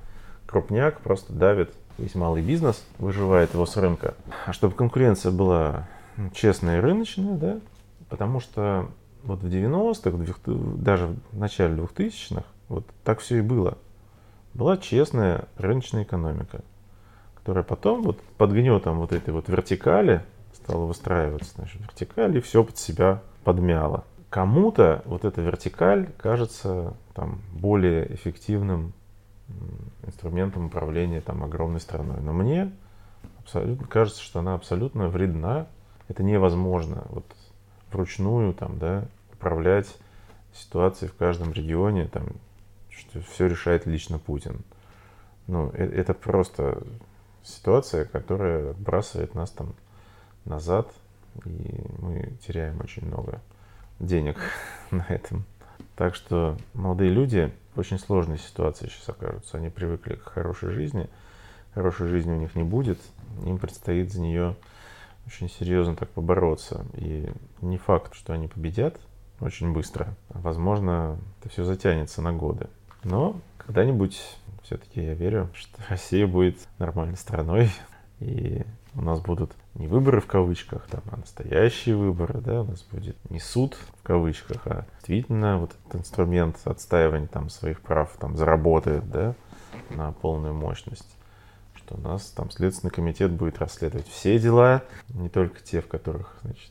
[0.48, 4.14] крупняк просто давит весь малый бизнес, выживает его с рынка,
[4.44, 7.60] а чтобы конкуренция была ну, честная и рыночная, да,
[8.08, 8.88] потому что
[9.24, 10.10] вот в 90-х,
[10.76, 13.78] даже в начале 2000-х, вот так все и было.
[14.54, 16.62] Была честная рыночная экономика,
[17.34, 21.52] которая потом вот под гнетом вот этой вот вертикали стала выстраиваться.
[21.54, 24.04] Значит, вертикаль и все под себя подмяла.
[24.30, 28.92] Кому-то вот эта вертикаль кажется там, более эффективным
[30.06, 32.20] инструментом управления там, огромной страной.
[32.20, 32.72] Но мне
[33.38, 35.66] абсолютно кажется, что она абсолютно вредна.
[36.08, 37.04] Это невозможно.
[37.10, 37.24] Вот
[37.92, 39.96] вручную там, да, управлять
[40.54, 42.28] ситуацией в каждом регионе, там,
[42.90, 44.60] что все решает лично Путин.
[45.46, 46.82] Ну, это, это просто
[47.42, 49.74] ситуация, которая отбрасывает нас там
[50.44, 50.92] назад,
[51.44, 53.40] и мы теряем очень много
[53.98, 54.38] денег
[54.90, 55.44] на этом.
[55.96, 59.56] Так что молодые люди в очень сложной ситуации сейчас окажутся.
[59.56, 61.08] Они привыкли к хорошей жизни,
[61.74, 62.98] хорошей жизни у них не будет,
[63.44, 64.56] им предстоит за нее
[65.26, 66.84] очень серьезно так побороться.
[66.94, 68.98] И не факт, что они победят
[69.40, 70.14] очень быстро.
[70.28, 72.68] Возможно, это все затянется на годы.
[73.04, 74.20] Но когда-нибудь
[74.62, 77.70] все-таки я верю, что Россия будет нормальной страной.
[78.20, 78.62] И
[78.94, 83.16] у нас будут не выборы в кавычках, там, а настоящие выборы, да, у нас будет
[83.30, 89.10] не суд в кавычках, а действительно вот этот инструмент отстаивания там своих прав там заработает,
[89.10, 89.34] да,
[89.90, 91.16] на полную мощность
[91.84, 96.38] что у нас там Следственный комитет будет расследовать все дела, не только те, в которых,
[96.42, 96.70] значит,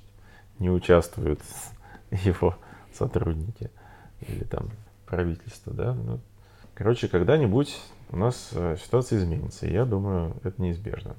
[0.60, 1.42] не участвуют
[2.12, 2.56] его
[2.94, 3.70] сотрудники
[4.22, 4.70] или там
[5.06, 5.94] правительство, да.
[5.94, 6.20] Ну,
[6.74, 7.78] короче, когда-нибудь
[8.10, 11.16] у нас э, ситуация изменится, и я думаю, это неизбежно.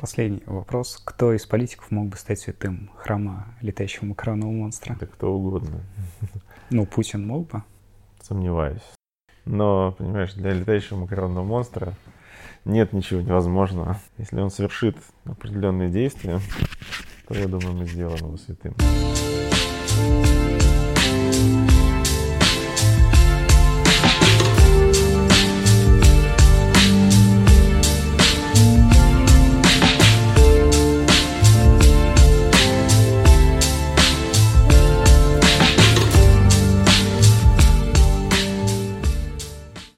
[0.00, 1.00] Последний вопрос.
[1.04, 4.96] Кто из политиков мог бы стать святым храма летающего макаронного монстра?
[4.98, 5.80] Да кто угодно.
[6.70, 7.62] Ну, Путин мог бы?
[8.22, 8.82] Сомневаюсь.
[9.48, 11.94] Но, понимаешь, для летающего макаронного монстра
[12.66, 13.98] нет ничего невозможного.
[14.18, 16.38] Если он совершит определенные действия,
[17.26, 18.74] то, я думаю, мы сделаем его святым.